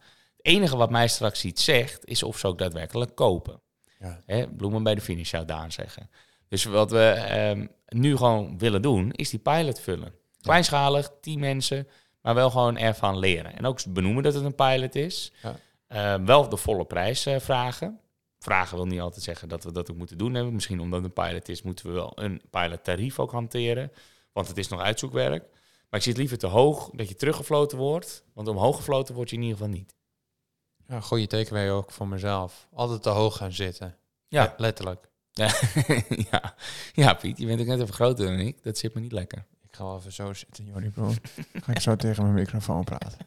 Enige 0.49 0.77
wat 0.77 0.91
mij 0.91 1.09
straks 1.09 1.45
iets 1.45 1.65
zegt, 1.65 2.07
is 2.07 2.23
of 2.23 2.39
ze 2.39 2.47
ook 2.47 2.59
daadwerkelijk 2.59 3.15
kopen. 3.15 3.61
Ja. 4.01 4.21
Hè, 4.27 4.49
bloemen 4.49 4.83
bij 4.83 4.95
de 4.95 5.01
finish 5.01 5.31
zou 5.31 5.45
Daan 5.45 5.73
zeggen. 5.73 6.11
Dus 6.49 6.65
wat 6.65 6.91
we 6.91 7.05
ehm, 7.11 7.67
nu 7.89 8.17
gewoon 8.17 8.59
willen 8.59 8.83
doen, 8.83 9.11
is 9.11 9.31
die 9.31 9.39
pilot 9.39 9.81
vullen. 9.81 10.15
Kleinschalig, 10.41 11.11
10 11.21 11.41
mensen, 11.41 11.89
maar 12.21 12.35
wel 12.35 12.51
gewoon 12.51 12.77
ervan 12.77 13.19
leren. 13.19 13.57
En 13.57 13.67
ook 13.67 13.81
benoemen 13.89 14.23
dat 14.23 14.35
het 14.35 14.45
een 14.45 14.55
pilot 14.55 14.95
is. 14.95 15.33
Ja. 15.43 15.57
Eh, 15.87 16.25
wel 16.25 16.49
de 16.49 16.57
volle 16.57 16.85
prijs 16.85 17.27
eh, 17.27 17.41
vragen. 17.41 18.01
Vragen 18.39 18.77
wil 18.77 18.87
niet 18.87 19.01
altijd 19.01 19.23
zeggen 19.23 19.49
dat 19.49 19.65
we 19.65 19.73
dat 19.73 19.91
ook 19.91 19.97
moeten 19.97 20.19
doen. 20.19 20.35
Hebben. 20.35 20.55
Misschien 20.55 20.81
omdat 20.81 21.03
het 21.03 21.17
een 21.17 21.25
pilot 21.25 21.49
is, 21.49 21.63
moeten 21.63 21.87
we 21.87 21.93
wel 21.93 22.13
een 22.15 22.43
pilottarief 22.51 23.19
ook 23.19 23.31
hanteren. 23.31 23.93
Want 24.33 24.49
het 24.49 24.59
is 24.59 24.69
nog 24.69 24.81
uitzoekwerk. 24.81 25.43
Maar 25.91 26.01
ik 26.01 26.03
zie 26.03 26.13
het 26.13 26.21
liever 26.21 26.39
te 26.39 26.47
hoog 26.47 26.91
dat 26.93 27.09
je 27.09 27.15
teruggefloten 27.15 27.79
wordt. 27.79 28.25
Want 28.35 28.49
omhoog 28.49 28.77
gefloten 28.77 29.15
word 29.15 29.31
je 29.31 29.37
in 29.37 29.43
ieder 29.43 29.57
geval 29.57 29.73
niet. 29.73 29.97
Ja, 30.89 31.01
goede 31.01 31.27
takeaway 31.27 31.71
ook 31.71 31.91
voor 31.91 32.09
mezelf. 32.09 32.67
Altijd 32.75 33.03
te 33.03 33.09
hoog 33.09 33.37
gaan 33.37 33.53
zitten. 33.53 33.97
Ja. 34.29 34.43
Le- 34.43 34.55
letterlijk. 34.57 35.09
Ja, 35.33 35.51
ja. 36.31 36.55
ja, 36.93 37.15
Piet, 37.15 37.39
je 37.39 37.47
bent 37.47 37.61
ook 37.61 37.67
net 37.67 37.81
even 37.81 37.95
groter 37.95 38.27
dan 38.27 38.39
ik. 38.39 38.63
Dat 38.63 38.79
zit 38.79 38.95
me 38.95 39.01
niet 39.01 39.13
lekker. 39.13 39.45
Ik 39.69 39.75
ga 39.75 39.85
wel 39.85 39.97
even 39.99 40.13
zo 40.13 40.33
zitten. 40.33 40.65
Jordi 40.65 40.91
bro, 40.91 41.13
ga 41.65 41.73
ik 41.73 41.81
zo 41.81 41.97
tegen 41.97 42.23
mijn 42.23 42.35
microfoon 42.35 42.85
praten. 42.85 43.19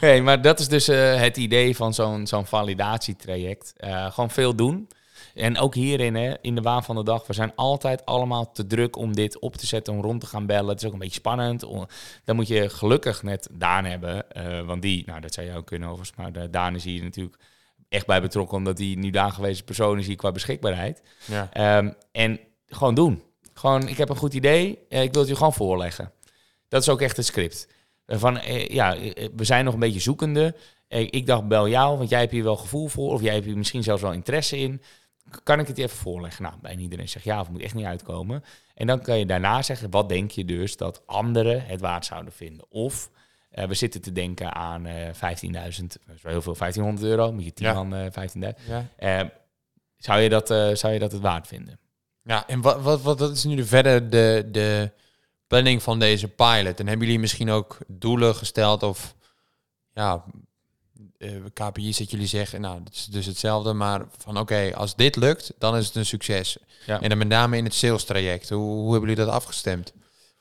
Nee, 0.00 0.22
maar 0.22 0.42
dat 0.42 0.60
is 0.60 0.68
dus 0.68 0.88
eh, 0.88 1.20
het 1.20 1.36
idee 1.36 1.76
van 1.76 1.94
zo'n 1.94 2.26
zo'n 2.26 2.46
validatietraject. 2.46 3.72
Eh, 3.76 4.12
gewoon 4.12 4.30
veel 4.30 4.54
doen. 4.54 4.88
En 5.34 5.58
ook 5.58 5.74
hierin, 5.74 6.14
hè, 6.14 6.34
in 6.40 6.54
de 6.54 6.60
waan 6.60 6.84
van 6.84 6.96
de 6.96 7.04
dag, 7.04 7.26
we 7.26 7.32
zijn 7.32 7.52
altijd 7.54 8.04
allemaal 8.04 8.52
te 8.52 8.66
druk 8.66 8.96
om 8.96 9.14
dit 9.14 9.38
op 9.38 9.56
te 9.56 9.66
zetten, 9.66 9.92
om 9.94 10.00
rond 10.00 10.20
te 10.20 10.26
gaan 10.26 10.46
bellen. 10.46 10.68
Het 10.68 10.80
is 10.80 10.86
ook 10.86 10.92
een 10.92 10.98
beetje 10.98 11.14
spannend. 11.14 11.60
Dan 12.24 12.36
moet 12.36 12.48
je 12.48 12.68
gelukkig 12.68 13.22
net 13.22 13.48
Daan 13.52 13.84
hebben, 13.84 14.30
eh, 14.30 14.60
want 14.60 14.82
die, 14.82 15.02
nou 15.06 15.20
dat 15.20 15.34
zou 15.34 15.46
je 15.46 15.56
ook 15.56 15.66
kunnen 15.66 15.88
overigens, 15.88 16.16
maar 16.18 16.32
de 16.32 16.50
Daan 16.50 16.74
is 16.74 16.84
hier 16.84 17.02
natuurlijk 17.02 17.38
echt 17.88 18.06
bij 18.06 18.20
betrokken, 18.20 18.56
omdat 18.56 18.78
hij 18.78 18.94
nu 18.98 19.10
de 19.10 19.18
aangewezen 19.18 19.64
persoon 19.64 19.98
is 19.98 20.06
hier 20.06 20.16
qua 20.16 20.32
beschikbaarheid. 20.32 21.02
Ja. 21.24 21.48
Ehm, 21.52 21.90
en 22.12 22.40
gewoon 22.66 22.94
doen. 22.94 23.22
Gewoon, 23.54 23.88
ik 23.88 23.96
heb 23.96 24.08
een 24.08 24.16
goed 24.16 24.34
idee, 24.34 24.78
eh, 24.88 25.02
ik 25.02 25.12
wil 25.12 25.20
het 25.20 25.30
je 25.30 25.36
gewoon 25.36 25.52
voorleggen. 25.52 26.12
Dat 26.68 26.82
is 26.82 26.88
ook 26.88 27.00
echt 27.00 27.16
het 27.16 27.26
script. 27.26 27.68
Eh, 28.06 28.18
Van, 28.18 28.38
eh, 28.38 28.68
ja, 28.68 28.96
eh, 28.96 29.28
we 29.36 29.44
zijn 29.44 29.64
nog 29.64 29.74
een 29.74 29.80
beetje 29.80 30.00
zoekende. 30.00 30.54
Eh, 30.88 31.00
ik 31.00 31.26
dacht, 31.26 31.48
bel 31.48 31.68
jou, 31.68 31.98
want 31.98 32.08
jij 32.08 32.20
hebt 32.20 32.32
hier 32.32 32.44
wel 32.44 32.56
gevoel 32.56 32.88
voor. 32.88 33.12
Of 33.12 33.20
jij 33.22 33.34
hebt 33.34 33.44
hier 33.44 33.56
misschien 33.56 33.82
zelfs 33.82 34.02
wel 34.02 34.12
interesse 34.12 34.58
in. 34.58 34.82
Kan 35.42 35.60
ik 35.60 35.66
het 35.66 35.76
je 35.76 35.82
even 35.82 35.96
voorleggen? 35.96 36.42
Nou, 36.42 36.54
bijna 36.62 36.80
iedereen 36.80 37.08
zegt 37.08 37.24
ja, 37.24 37.40
of 37.40 37.50
moet 37.50 37.60
echt 37.62 37.74
niet 37.74 37.84
uitkomen. 37.84 38.44
En 38.74 38.86
dan 38.86 39.00
kan 39.02 39.18
je 39.18 39.26
daarna 39.26 39.62
zeggen, 39.62 39.90
wat 39.90 40.08
denk 40.08 40.30
je 40.30 40.44
dus 40.44 40.76
dat 40.76 41.02
anderen 41.06 41.66
het 41.66 41.80
waard 41.80 42.04
zouden 42.04 42.32
vinden? 42.32 42.66
Of 42.70 43.10
eh, 43.50 43.66
we 43.66 43.74
zitten 43.74 44.00
te 44.00 44.12
denken 44.12 44.54
aan 44.54 44.86
eh 44.86 45.06
15.000, 45.06 45.12
dat 45.50 46.14
is 46.14 46.22
wel 46.22 46.32
heel 46.32 46.42
veel, 46.42 46.56
1500 46.56 47.06
euro. 47.06 47.32
Moet 47.32 47.44
je 47.44 47.52
10 47.52 47.66
Ja. 47.66 47.72
man 47.72 47.94
eh 47.94 48.10
15.000. 48.10 48.58
Ja. 48.68 48.86
Eh, 48.96 49.28
zou, 49.96 50.20
je 50.20 50.28
dat, 50.28 50.50
eh, 50.50 50.74
zou 50.74 50.92
je 50.92 50.98
dat 50.98 51.12
het 51.12 51.20
waard 51.20 51.46
vinden? 51.46 51.78
Ja, 52.22 52.46
en 52.46 52.60
wat, 52.60 52.80
wat, 52.82 53.02
wat, 53.02 53.20
is 53.20 53.44
nu 53.44 53.54
de 53.56 53.66
verder 53.66 54.10
de, 54.10 54.48
de 54.50 54.90
planning 55.46 55.82
van 55.82 55.98
deze 55.98 56.28
pilot? 56.28 56.80
En 56.80 56.86
hebben 56.86 57.06
jullie 57.06 57.20
misschien 57.20 57.50
ook 57.50 57.78
doelen 57.86 58.34
gesteld 58.34 58.82
of 58.82 59.14
ja, 59.92 60.14
eh, 60.14 60.32
KPI's 61.52 61.98
dat 61.98 62.10
jullie 62.10 62.26
zeggen, 62.26 62.60
nou, 62.60 62.82
dat 62.82 62.92
is 62.92 63.06
dus 63.06 63.26
hetzelfde, 63.26 63.72
maar 63.72 64.06
van 64.18 64.38
oké, 64.38 64.70
als 64.74 64.96
dit 64.96 65.16
lukt, 65.16 65.52
dan 65.58 65.76
is 65.76 65.86
het 65.86 65.94
een 65.94 66.06
succes. 66.06 66.56
Ja. 66.86 67.00
En 67.00 67.08
dan 67.08 67.18
met 67.18 67.28
name 67.28 67.56
in 67.56 67.64
het 67.64 67.74
sales 67.74 68.04
traject, 68.04 68.48
hoe, 68.48 68.58
hoe 68.60 68.92
hebben 68.92 69.10
jullie 69.10 69.24
dat 69.24 69.34
afgestemd? 69.34 69.92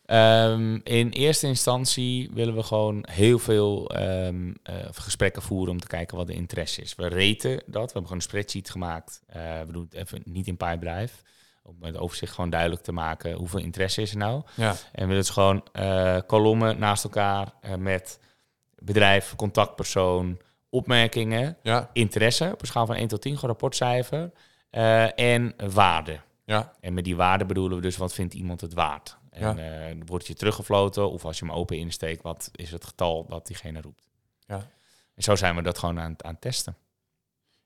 Ehm, 0.05 0.79
in 0.83 1.09
eerste 1.09 1.47
instantie 1.47 2.29
willen 2.33 2.55
we 2.55 2.63
gewoon 2.63 3.05
heel 3.11 3.39
veel 3.39 3.89
ehm, 3.89 4.53
eh, 4.63 4.75
gesprekken 4.91 5.41
voeren 5.41 5.73
om 5.73 5.79
te 5.79 5.87
kijken 5.87 6.17
wat 6.17 6.27
de 6.27 6.33
interesse 6.33 6.81
is. 6.81 6.95
We 6.95 7.07
reten 7.07 7.51
dat. 7.51 7.63
We 7.65 7.79
hebben 7.79 8.01
gewoon 8.01 8.17
een 8.17 8.21
spreadsheet 8.21 8.69
gemaakt. 8.69 9.21
Eh, 9.27 9.61
we 9.65 9.71
doen 9.71 9.87
het 9.89 9.93
even 9.93 10.21
niet 10.25 10.47
in 10.47 10.57
Pipedrive. 10.57 11.13
Om 11.63 11.75
het 11.79 11.97
overzicht 11.97 12.33
gewoon 12.33 12.49
duidelijk 12.49 12.81
te 12.81 12.91
maken 12.91 13.33
hoeveel 13.33 13.59
interesse 13.59 14.01
is 14.01 14.11
er 14.11 14.17
nou. 14.17 14.41
Ja, 14.55 14.69
En 14.69 14.77
we 14.91 14.99
willen 14.99 15.15
dus 15.15 15.29
gewoon 15.29 15.63
eh, 15.71 16.17
kolommen 16.27 16.79
naast 16.79 17.03
elkaar 17.03 17.53
eh, 17.61 17.75
met 17.75 18.19
bedrijf, 18.75 19.35
contactpersoon, 19.35 20.39
opmerkingen, 20.73 21.57
ja, 21.61 21.89
interesse 21.93 22.51
op 22.53 22.61
een 22.61 22.67
schaal 22.67 22.85
van 22.85 22.95
1 22.95 23.07
tot 23.07 23.21
10, 23.21 23.33
gewoon 23.33 23.49
rapportcijfer 23.49 24.31
eh, 24.69 25.19
en 25.19 25.53
waarde. 25.73 26.19
ja, 26.45 26.73
En 26.79 26.93
met 26.93 27.03
die 27.03 27.15
waarde 27.15 27.45
bedoelen 27.45 27.75
we 27.77 27.83
dus 27.83 27.97
wat 27.97 28.13
vindt 28.13 28.33
iemand 28.33 28.61
het 28.61 28.73
waard. 28.73 29.17
En 29.29 29.57
eh, 29.57 29.95
word 30.05 30.27
je 30.27 30.33
teruggefloten 30.33 31.11
of 31.11 31.25
als 31.25 31.39
je 31.39 31.45
hem 31.45 31.53
open 31.53 31.77
insteekt, 31.77 32.21
wat 32.21 32.49
is 32.51 32.71
het 32.71 32.85
getal 32.85 33.25
dat 33.27 33.47
diegene 33.47 33.81
roept. 33.81 34.09
ja. 34.47 34.71
En 35.15 35.23
zo 35.23 35.35
zijn 35.35 35.55
we 35.55 35.61
dat 35.61 35.77
gewoon 35.77 35.99
aan, 35.99 36.15
aan 36.23 36.31
het 36.31 36.41
testen. 36.41 36.75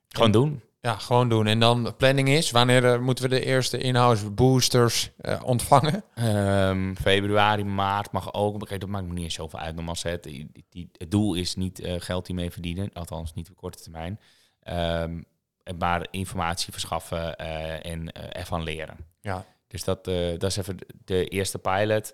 Gewoon 0.08 0.32
doen. 0.32 0.62
Ja, 0.88 0.98
gewoon 0.98 1.30
doen. 1.30 1.48
En 1.48 1.60
dan 1.60 1.84
de 1.84 1.94
planning 1.94 2.30
is, 2.30 2.52
wanneer 2.52 2.94
eh, 2.94 3.00
moeten 3.00 3.24
we 3.24 3.30
de 3.30 3.46
eerste 3.46 3.78
in-house 3.78 4.32
boosters 4.32 5.12
eh, 5.18 5.42
ontvangen? 5.44 6.04
Ehm, 6.16 6.96
februari, 6.96 7.64
maart 7.64 8.12
mag 8.12 8.34
ook. 8.34 8.68
Kijk, 8.68 8.80
dat 8.80 8.90
maakt 8.90 9.08
me 9.08 9.14
niet 9.14 9.24
eens 9.24 9.34
zoveel 9.34 9.60
uit. 9.60 9.76
Normaal 9.76 9.96
het, 10.02 10.24
die, 10.24 10.66
die, 10.70 10.90
het 10.98 11.12
doel 11.12 11.34
is 11.34 11.56
niet 11.56 11.80
eh, 11.80 11.96
geld 11.98 12.28
hiermee 12.28 12.52
verdienen. 12.52 12.90
Althans, 12.94 13.34
niet 13.34 13.50
op 13.50 13.56
korte 13.56 13.84
termijn. 13.84 14.20
Ehm, 14.64 15.22
maar 15.78 16.08
informatie 16.12 16.72
verschaffen 16.72 17.38
en 17.84 18.12
ervan 18.12 18.64
leren. 18.64 18.98
Ja. 19.22 19.46
Dus 19.68 19.84
dat, 19.84 20.06
dat 20.06 20.44
is 20.44 20.58
even 20.58 20.78
de 21.06 21.26
eerste 21.26 21.60
pilot. 21.60 22.14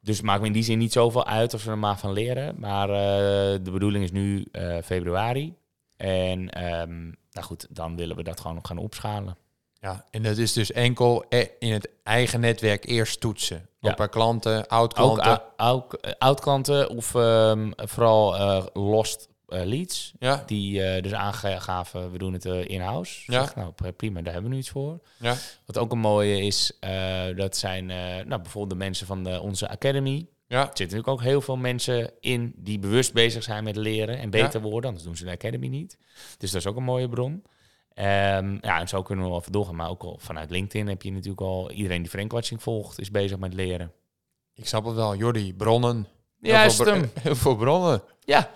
Dus 0.00 0.16
het 0.16 0.26
maakt 0.26 0.40
me 0.40 0.46
in 0.46 0.52
die 0.52 0.62
zin 0.62 0.78
niet 0.78 0.92
zoveel 0.92 1.26
uit 1.26 1.54
of 1.54 1.64
we 1.64 1.70
er 1.70 1.78
maar 1.78 1.98
van 1.98 2.12
leren. 2.12 2.54
Maar 2.58 2.86
de 3.62 3.70
bedoeling 3.70 4.04
is 4.04 4.12
nu 4.12 4.46
februari. 4.82 5.54
En 5.96 6.50
ehm, 6.50 7.12
nou 7.32 7.46
goed, 7.46 7.66
dan 7.70 7.96
willen 7.96 8.16
we 8.16 8.22
dat 8.22 8.40
gewoon 8.40 8.58
gaan 8.66 8.78
opschalen. 8.78 9.36
Ja, 9.80 10.04
en 10.10 10.22
dat 10.22 10.36
is 10.36 10.52
dus 10.52 10.72
enkel 10.72 11.24
e- 11.28 11.46
in 11.58 11.72
het 11.72 11.88
eigen 12.02 12.40
netwerk 12.40 12.84
eerst 12.86 13.20
toetsen. 13.20 13.68
Ja. 13.80 13.90
Ook 13.90 13.96
bij 13.96 14.08
klanten, 14.08 14.66
oud 14.66 14.96
Ook 14.98 15.14
klanten. 15.14 15.42
ou- 15.56 15.76
ook, 15.76 15.94
eh, 15.94 16.12
oud-klanten 16.18 16.88
of 16.90 17.14
ehm, 17.14 17.70
vooral 17.76 18.36
eh, 18.36 18.64
lost 18.72 19.28
eh, 19.48 19.64
leads. 19.64 20.12
Ja, 20.18 20.42
Die 20.46 20.82
eh, 20.84 21.02
dus 21.02 21.12
aangaven, 21.14 22.10
we 22.12 22.18
doen 22.18 22.32
het 22.32 22.44
eh, 22.44 22.64
in-house. 22.68 23.32
Ja. 23.32 23.42
Zeg, 23.42 23.54
nou 23.56 23.72
pri- 23.72 23.92
prima, 23.92 24.20
daar 24.22 24.32
hebben 24.32 24.50
we 24.50 24.56
nu 24.56 24.62
iets 24.62 24.70
voor. 24.70 24.98
ja, 25.18 25.34
Wat 25.66 25.78
ook 25.78 25.92
een 25.92 25.98
mooie 25.98 26.40
is, 26.42 26.72
eh, 26.80 27.22
dat 27.36 27.56
zijn 27.56 27.90
eh, 27.90 27.96
nou, 28.24 28.42
bijvoorbeeld 28.42 28.70
de 28.78 28.84
mensen 28.84 29.06
van 29.06 29.24
de, 29.24 29.40
onze 29.40 29.68
academy. 29.68 30.26
Ja, 30.50 30.60
Er 30.60 30.66
zitten 30.66 30.84
natuurlijk 30.84 31.08
ook 31.08 31.22
heel 31.22 31.40
veel 31.40 31.56
mensen 31.56 32.10
in 32.20 32.52
die 32.56 32.78
bewust 32.78 33.12
bezig 33.12 33.42
zijn 33.42 33.64
met 33.64 33.76
leren 33.76 34.18
en 34.18 34.30
beter 34.30 34.60
worden. 34.60 34.88
Anders 34.88 35.04
doen 35.04 35.16
ze 35.16 35.24
de 35.24 35.30
Academy 35.30 35.66
niet. 35.66 35.98
Dus 36.38 36.50
dat 36.50 36.60
is 36.60 36.66
ook 36.66 36.76
een 36.76 36.82
mooie 36.82 37.08
bron. 37.08 37.42
Ehm, 37.94 38.58
ja, 38.60 38.80
en 38.80 38.88
zo 38.88 39.02
kunnen 39.02 39.24
we 39.24 39.30
wel 39.30 39.40
even 39.40 39.52
doorgaan. 39.52 39.76
Maar 39.76 39.90
ook 39.90 40.02
al 40.02 40.18
vanuit 40.20 40.50
LinkedIn 40.50 40.88
heb 40.88 41.02
je 41.02 41.12
natuurlijk 41.12 41.40
al... 41.40 41.70
Iedereen 41.70 42.02
die 42.02 42.10
Frankwatching 42.10 42.62
volgt, 42.62 43.00
is 43.00 43.10
bezig 43.10 43.38
met 43.38 43.54
leren. 43.54 43.92
ik 44.54 44.66
snap 44.66 44.84
het 44.84 44.94
wel. 44.94 45.16
Jordi, 45.16 45.54
bronnen. 45.54 46.06
Heel 46.40 46.52
Juist 46.52 46.82
veel. 46.82 47.04
Heel 47.22 47.36
veel 47.36 47.56
bronnen. 47.56 48.02
Ja, 48.24 48.50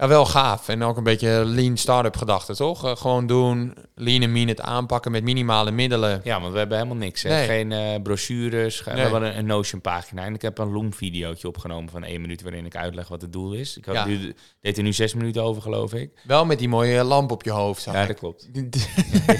Ja, 0.00 0.08
wel 0.08 0.26
gaaf. 0.26 0.68
En 0.68 0.82
ook 0.82 0.96
een 0.96 1.02
beetje 1.02 1.44
lean 1.44 1.76
startup 1.76 2.16
gedachte, 2.16 2.54
toch? 2.56 2.84
Eh, 2.84 2.96
gewoon 2.96 3.26
doen, 3.26 3.74
lean 3.94 4.22
en 4.22 4.32
mean 4.32 4.48
het 4.48 4.60
aanpakken 4.60 5.10
met 5.12 5.22
minimale 5.22 5.70
middelen. 5.70 6.20
ja, 6.24 6.40
want 6.40 6.52
we 6.52 6.58
hebben 6.58 6.76
helemaal 6.78 6.98
niks. 6.98 7.22
Hè? 7.22 7.28
Nee. 7.30 7.46
Geen 7.46 7.72
eh, 7.72 8.02
brochures. 8.02 8.80
ge- 8.80 8.88
Nee. 8.92 8.96
We 9.04 9.10
hebben 9.10 9.28
een, 9.28 9.38
een 9.38 9.46
Notion-pagina. 9.46 10.24
En 10.24 10.34
ik 10.34 10.42
heb 10.42 10.58
een 10.58 10.72
Loom-videootje 10.72 11.48
opgenomen 11.48 11.90
van 11.90 12.04
één 12.04 12.20
minuut... 12.20 12.42
waarin 12.42 12.66
ik 12.66 12.76
uitleg 12.76 13.08
wat 13.08 13.20
het 13.22 13.32
doel 13.32 13.52
is. 13.52 13.76
Ik 13.76 13.84
had, 13.84 13.94
Ja. 13.94 14.04
nu- 14.06 14.34
deed 14.60 14.76
er 14.76 14.82
nu 14.82 14.92
zes 14.92 15.14
minuten 15.14 15.42
over, 15.42 15.62
geloof 15.62 15.92
ik. 15.94 16.10
Wel 16.24 16.44
met 16.44 16.58
die 16.58 16.68
mooie 16.68 17.04
lamp 17.04 17.30
op 17.30 17.42
je 17.44 17.50
hoofd. 17.50 17.84
Ja, 17.84 18.06
dat 18.06 18.18
klopt. 18.18 18.48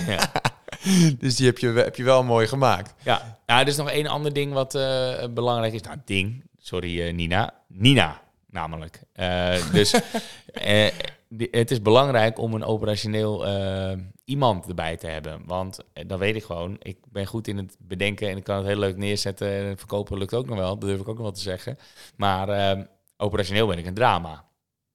ja. 0.06 0.30
dus 1.18 1.36
die 1.36 1.46
heb 1.46 1.58
je, 1.58 1.68
heb 1.68 1.96
je 1.96 2.04
wel 2.04 2.24
mooi 2.24 2.46
gemaakt. 2.46 2.94
Ja, 3.04 3.38
nou, 3.46 3.60
er 3.60 3.66
is 3.68 3.76
nog 3.76 3.90
één 3.90 4.06
ander 4.06 4.32
ding 4.32 4.52
wat 4.52 4.74
eh, 4.74 5.12
belangrijk 5.30 5.72
is. 5.72 5.80
Nou, 5.82 5.96
ding. 6.04 6.44
Sorry, 6.58 7.10
Nina. 7.10 7.54
Nina, 7.68 8.20
namelijk. 8.50 9.00
Eh, 9.12 9.54
dus 9.72 9.94
eh, 10.58 10.92
die- 11.28 11.48
het 11.50 11.70
is 11.70 11.82
belangrijk 11.82 12.38
om 12.38 12.54
een 12.54 12.64
operationeel 12.64 13.46
eh, 13.46 13.98
iemand 14.24 14.68
erbij 14.68 14.96
te 14.96 15.06
hebben. 15.06 15.42
Want 15.46 15.78
eh, 15.92 16.04
dan 16.06 16.18
weet 16.18 16.36
ik 16.36 16.44
gewoon, 16.44 16.76
ik 16.82 16.96
ben 17.08 17.26
goed 17.26 17.48
in 17.48 17.56
het 17.56 17.76
bedenken 17.78 18.28
en 18.28 18.36
ik 18.36 18.44
kan 18.44 18.56
het 18.56 18.66
heel 18.66 18.76
leuk 18.78 18.96
neerzetten. 18.96 19.48
En 19.52 19.64
het 19.64 19.78
verkopen 19.78 20.18
lukt 20.18 20.34
ook 20.34 20.46
nog 20.46 20.58
wel, 20.58 20.78
dat 20.78 20.88
durf 20.88 21.00
ik 21.00 21.08
ook 21.08 21.14
nog 21.14 21.22
wel 21.24 21.32
te 21.32 21.40
zeggen. 21.40 21.78
Maar 22.16 22.76
operationeel 23.16 23.66
ben 23.66 23.78
ik 23.78 23.86
een 23.86 23.94
drama. 23.94 24.46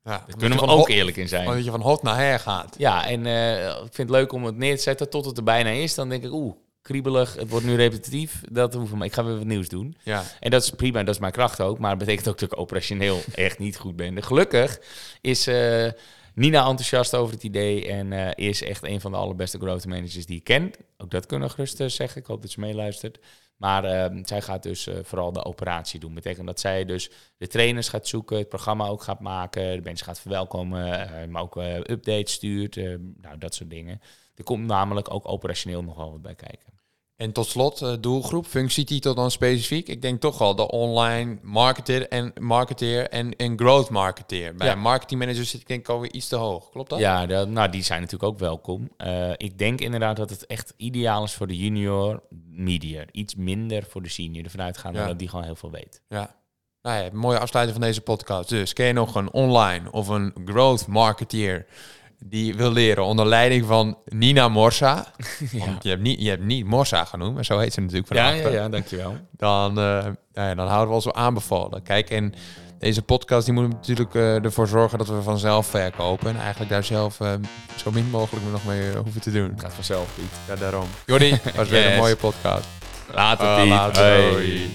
Ja, 0.03 0.11
Daar 0.27 0.37
kunnen 0.37 0.57
we 0.57 0.63
ook 0.63 0.69
hot- 0.69 0.87
eerlijk 0.89 1.17
in 1.17 1.27
zijn. 1.27 1.45
Dat 1.45 1.63
je 1.63 1.71
van 1.71 1.81
hot 1.81 2.03
naar 2.03 2.17
her 2.17 2.39
gaat. 2.39 2.75
Ja, 2.77 3.07
en 3.07 3.25
ik 3.85 3.93
vind 3.93 3.97
het 3.97 4.09
leuk 4.09 4.31
om 4.31 4.43
het 4.45 4.57
neer 4.57 4.75
te 4.75 4.81
zetten 4.81 5.09
tot 5.09 5.25
het 5.25 5.37
er 5.37 5.43
bijna 5.43 5.69
is. 5.69 5.95
Dan 5.95 6.09
denk 6.09 6.23
ik, 6.23 6.31
oeh, 6.31 6.55
kriebelig, 6.83 7.35
het 7.35 7.49
wordt 7.49 7.65
nu 7.65 7.75
repetitief. 7.75 8.41
Dat 8.51 8.73
hoeft 8.73 8.93
me. 8.93 9.05
Ik 9.05 9.13
ga 9.13 9.23
weer 9.23 9.37
wat 9.37 9.45
nieuws 9.45 9.67
doen. 9.67 9.95
Ja, 10.03 10.23
En 10.39 10.51
dat 10.51 10.63
is 10.63 10.69
prima, 10.69 11.03
dat 11.03 11.13
is 11.13 11.21
mijn 11.21 11.31
kracht 11.31 11.61
ook. 11.61 11.79
Maar 11.79 11.89
het 11.89 11.99
betekent 11.99 12.27
ook 12.27 12.39
dat 12.39 12.51
ik 12.51 12.59
operationeel 12.59 13.21
echt 13.35 13.59
niet 13.59 13.77
goed 13.77 13.95
ben. 13.95 14.23
Gelukkig 14.23 14.79
is 15.21 15.47
eh, 15.47 15.87
Nina 16.35 16.59
enthousiast 16.59 17.15
over 17.15 17.33
het 17.33 17.43
idee. 17.43 17.87
En 17.87 18.13
eh, 18.13 18.47
is 18.47 18.63
echt 18.63 18.83
een 18.83 19.01
van 19.01 19.11
de 19.11 19.17
allerbeste 19.17 19.57
growth 19.57 19.85
managers 19.85 20.25
die 20.25 20.37
ik 20.37 20.43
ken. 20.43 20.71
Ook 20.97 21.11
dat 21.11 21.25
kunnen 21.25 21.47
we 21.47 21.53
gerust 21.53 21.79
eh, 21.79 21.87
zeggen. 21.87 22.21
Ik 22.21 22.27
hoop 22.27 22.41
dat 22.41 22.51
ze 22.51 22.59
meeluistert. 22.59 23.19
Maar 23.57 23.83
eh, 23.83 24.19
zij 24.23 24.41
gaat 24.41 24.63
dus 24.63 24.87
vooral 25.03 25.31
de 25.31 25.43
operatie 25.43 25.99
doen. 25.99 26.13
betekent 26.13 26.47
dat 26.47 26.59
zij 26.59 26.85
dus 26.85 27.09
de 27.37 27.47
trainers 27.47 27.89
gaat 27.89 28.07
zoeken, 28.07 28.37
het 28.37 28.49
programma 28.49 28.87
ook 28.87 29.03
gaat 29.03 29.19
maken, 29.19 29.75
de 29.75 29.81
mensen 29.83 30.05
gaat 30.05 30.19
verwelkomen, 30.19 31.09
maar 31.29 31.41
ook 31.41 31.55
updates 31.89 32.33
stuurt, 32.33 32.75
nou 33.21 33.37
dat 33.37 33.55
soort 33.55 33.69
dingen. 33.69 34.01
Er 34.35 34.43
komt 34.43 34.65
namelijk 34.65 35.13
ook 35.13 35.27
operationeel 35.29 35.83
nog 35.83 35.95
wel 35.95 36.11
wat 36.11 36.21
bij 36.21 36.35
kijken. 36.35 36.71
En 37.15 37.31
tot 37.31 37.47
slot, 37.47 37.81
eh, 37.81 37.93
doelgroep, 37.99 38.45
functietitel 38.45 39.15
dan 39.15 39.31
specifiek. 39.31 39.87
Ik 39.87 40.01
denk 40.01 40.21
toch 40.21 40.37
wel 40.37 40.55
de 40.55 40.67
online 40.71 41.37
marketeer 41.41 42.07
en 42.07 42.33
marketeer 42.39 43.09
en, 43.09 43.35
en 43.35 43.57
growth 43.59 43.89
marketeer. 43.89 44.55
Bij 44.55 44.67
Ja. 44.67 44.73
een 44.73 44.79
marketingmanager 44.79 45.45
zit 45.45 45.61
ik 45.61 45.67
denk 45.67 45.79
ik 45.79 45.89
alweer 45.89 46.11
iets 46.11 46.27
te 46.27 46.35
hoog. 46.35 46.69
Klopt 46.69 46.89
dat? 46.89 46.99
Ja, 46.99 47.25
nou, 47.45 47.69
die 47.69 47.83
zijn 47.83 48.01
natuurlijk 48.01 48.31
ook 48.31 48.39
welkom. 48.39 48.89
Eh, 48.97 49.31
ik 49.37 49.57
denk 49.57 49.81
inderdaad 49.81 50.15
dat 50.15 50.29
het 50.29 50.45
echt 50.45 50.73
ideaal 50.77 51.23
is 51.23 51.33
voor 51.33 51.47
de 51.47 51.57
junior 51.57 52.23
media. 52.49 53.03
Iets 53.11 53.35
minder 53.35 53.83
voor 53.89 54.01
de 54.01 54.09
senior. 54.09 54.43
Ervan 54.43 54.61
uitgaan 54.61 54.93
Ja. 54.93 55.07
dat 55.07 55.19
die 55.19 55.29
gewoon 55.29 55.45
heel 55.45 55.55
veel 55.55 55.71
weet. 55.71 56.01
Ja. 56.07 56.35
Nou 56.81 57.03
ja, 57.03 57.09
mooie 57.13 57.39
afsluiting 57.39 57.77
van 57.77 57.87
deze 57.87 58.01
podcast. 58.01 58.49
Dus 58.49 58.73
ken 58.73 58.85
je 58.85 58.93
nog 58.93 59.15
een 59.15 59.31
online 59.31 59.91
of 59.91 60.07
een 60.07 60.33
growth 60.45 60.87
marketeer 60.87 61.65
die 62.25 62.55
wil 62.55 62.71
leren 62.71 63.03
onder 63.03 63.25
leiding 63.25 63.65
van 63.65 63.97
Nina 64.05 64.47
Morsa? 64.49 65.05
Want 65.65 65.83
je 65.83 65.89
hebt 65.89 66.01
niet, 66.01 66.21
je 66.21 66.29
hebt 66.29 66.43
niet 66.43 66.65
Morsa 66.65 67.05
genoemd, 67.05 67.35
maar 67.35 67.45
zo 67.45 67.57
heet 67.59 67.73
ze 67.73 67.79
natuurlijk 67.81 68.07
van 68.07 68.17
Ja, 68.17 68.27
achter. 68.31 68.51
ja, 68.51 68.61
ja, 68.61 68.69
dankjewel. 68.69 69.15
Dan, 69.31 69.69
eh, 69.69 69.83
nou 70.33 70.47
ja, 70.49 70.55
dan 70.55 70.67
houden 70.67 70.87
we 70.87 70.93
ons 70.93 71.05
wel 71.05 71.15
aanbevolen. 71.15 71.83
Kijk, 71.83 72.09
en 72.09 72.33
deze 72.79 73.01
podcast 73.01 73.45
die 73.45 73.53
moet 73.53 73.69
natuurlijk 73.69 74.15
eh, 74.15 74.43
ervoor 74.43 74.67
zorgen 74.67 74.97
dat 74.97 75.07
we 75.07 75.21
vanzelf 75.21 75.67
verkopen. 75.67 76.29
En 76.29 76.39
eigenlijk 76.39 76.71
daar 76.71 76.83
zelf 76.83 77.19
eh, 77.19 77.31
zo 77.75 77.91
min 77.91 78.09
mogelijk 78.09 78.45
nog 78.51 78.65
mee 78.65 78.95
hoeven 78.95 79.21
te 79.21 79.31
doen. 79.31 79.49
Het 79.49 79.61
gaat 79.61 79.73
vanzelf, 79.73 80.07
Piet. 80.15 80.31
Ja, 80.47 80.55
daarom. 80.55 80.87
Jordi, 81.05 81.39
was 81.55 81.67
weer 81.69 81.91
een 81.91 81.97
mooie 81.97 82.15
podcast. 82.15 82.67
Later, 83.13 83.47
Ah, 83.47 83.61
Piet. 83.61 83.69
later. 83.69 84.03
Hey. 84.03 84.69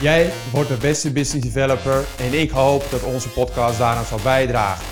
Jij 0.00 0.32
wordt 0.52 0.68
de 0.68 0.76
beste 0.76 1.10
business 1.12 1.46
developer 1.52 2.04
en 2.18 2.40
ik 2.40 2.50
hoop 2.50 2.90
dat 2.90 3.02
onze 3.02 3.28
podcast 3.28 3.78
daaraan 3.78 4.04
zal 4.04 4.18
bijdragen. 4.22 4.84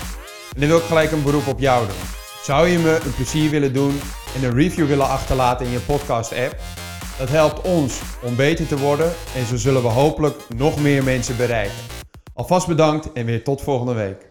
En 0.53 0.59
dan 0.59 0.69
wil 0.69 0.77
ik 0.77 0.83
gelijk 0.83 1.11
een 1.11 1.23
beroep 1.23 1.47
op 1.47 1.59
jou 1.59 1.87
doen. 1.87 1.95
Zou 2.43 2.67
je 2.67 2.77
me 2.77 2.99
een 3.03 3.15
plezier 3.15 3.49
willen 3.49 3.73
doen 3.73 3.99
en 4.35 4.43
een 4.43 4.53
review 4.53 4.87
willen 4.87 5.07
achterlaten 5.07 5.65
in 5.65 5.71
je 5.71 5.79
podcast 5.79 6.31
app? 6.31 6.55
Dat 7.17 7.29
helpt 7.29 7.61
ons 7.61 8.01
om 8.23 8.35
beter 8.35 8.67
te 8.67 8.77
worden 8.77 9.13
en 9.35 9.45
zo 9.45 9.55
zullen 9.55 9.81
we 9.81 9.87
hopelijk 9.87 10.35
nog 10.55 10.81
meer 10.81 11.03
mensen 11.03 11.37
bereiken. 11.37 11.75
Alvast 12.33 12.67
bedankt 12.67 13.11
en 13.13 13.25
weer 13.25 13.43
tot 13.43 13.61
volgende 13.61 13.93
week. 13.93 14.30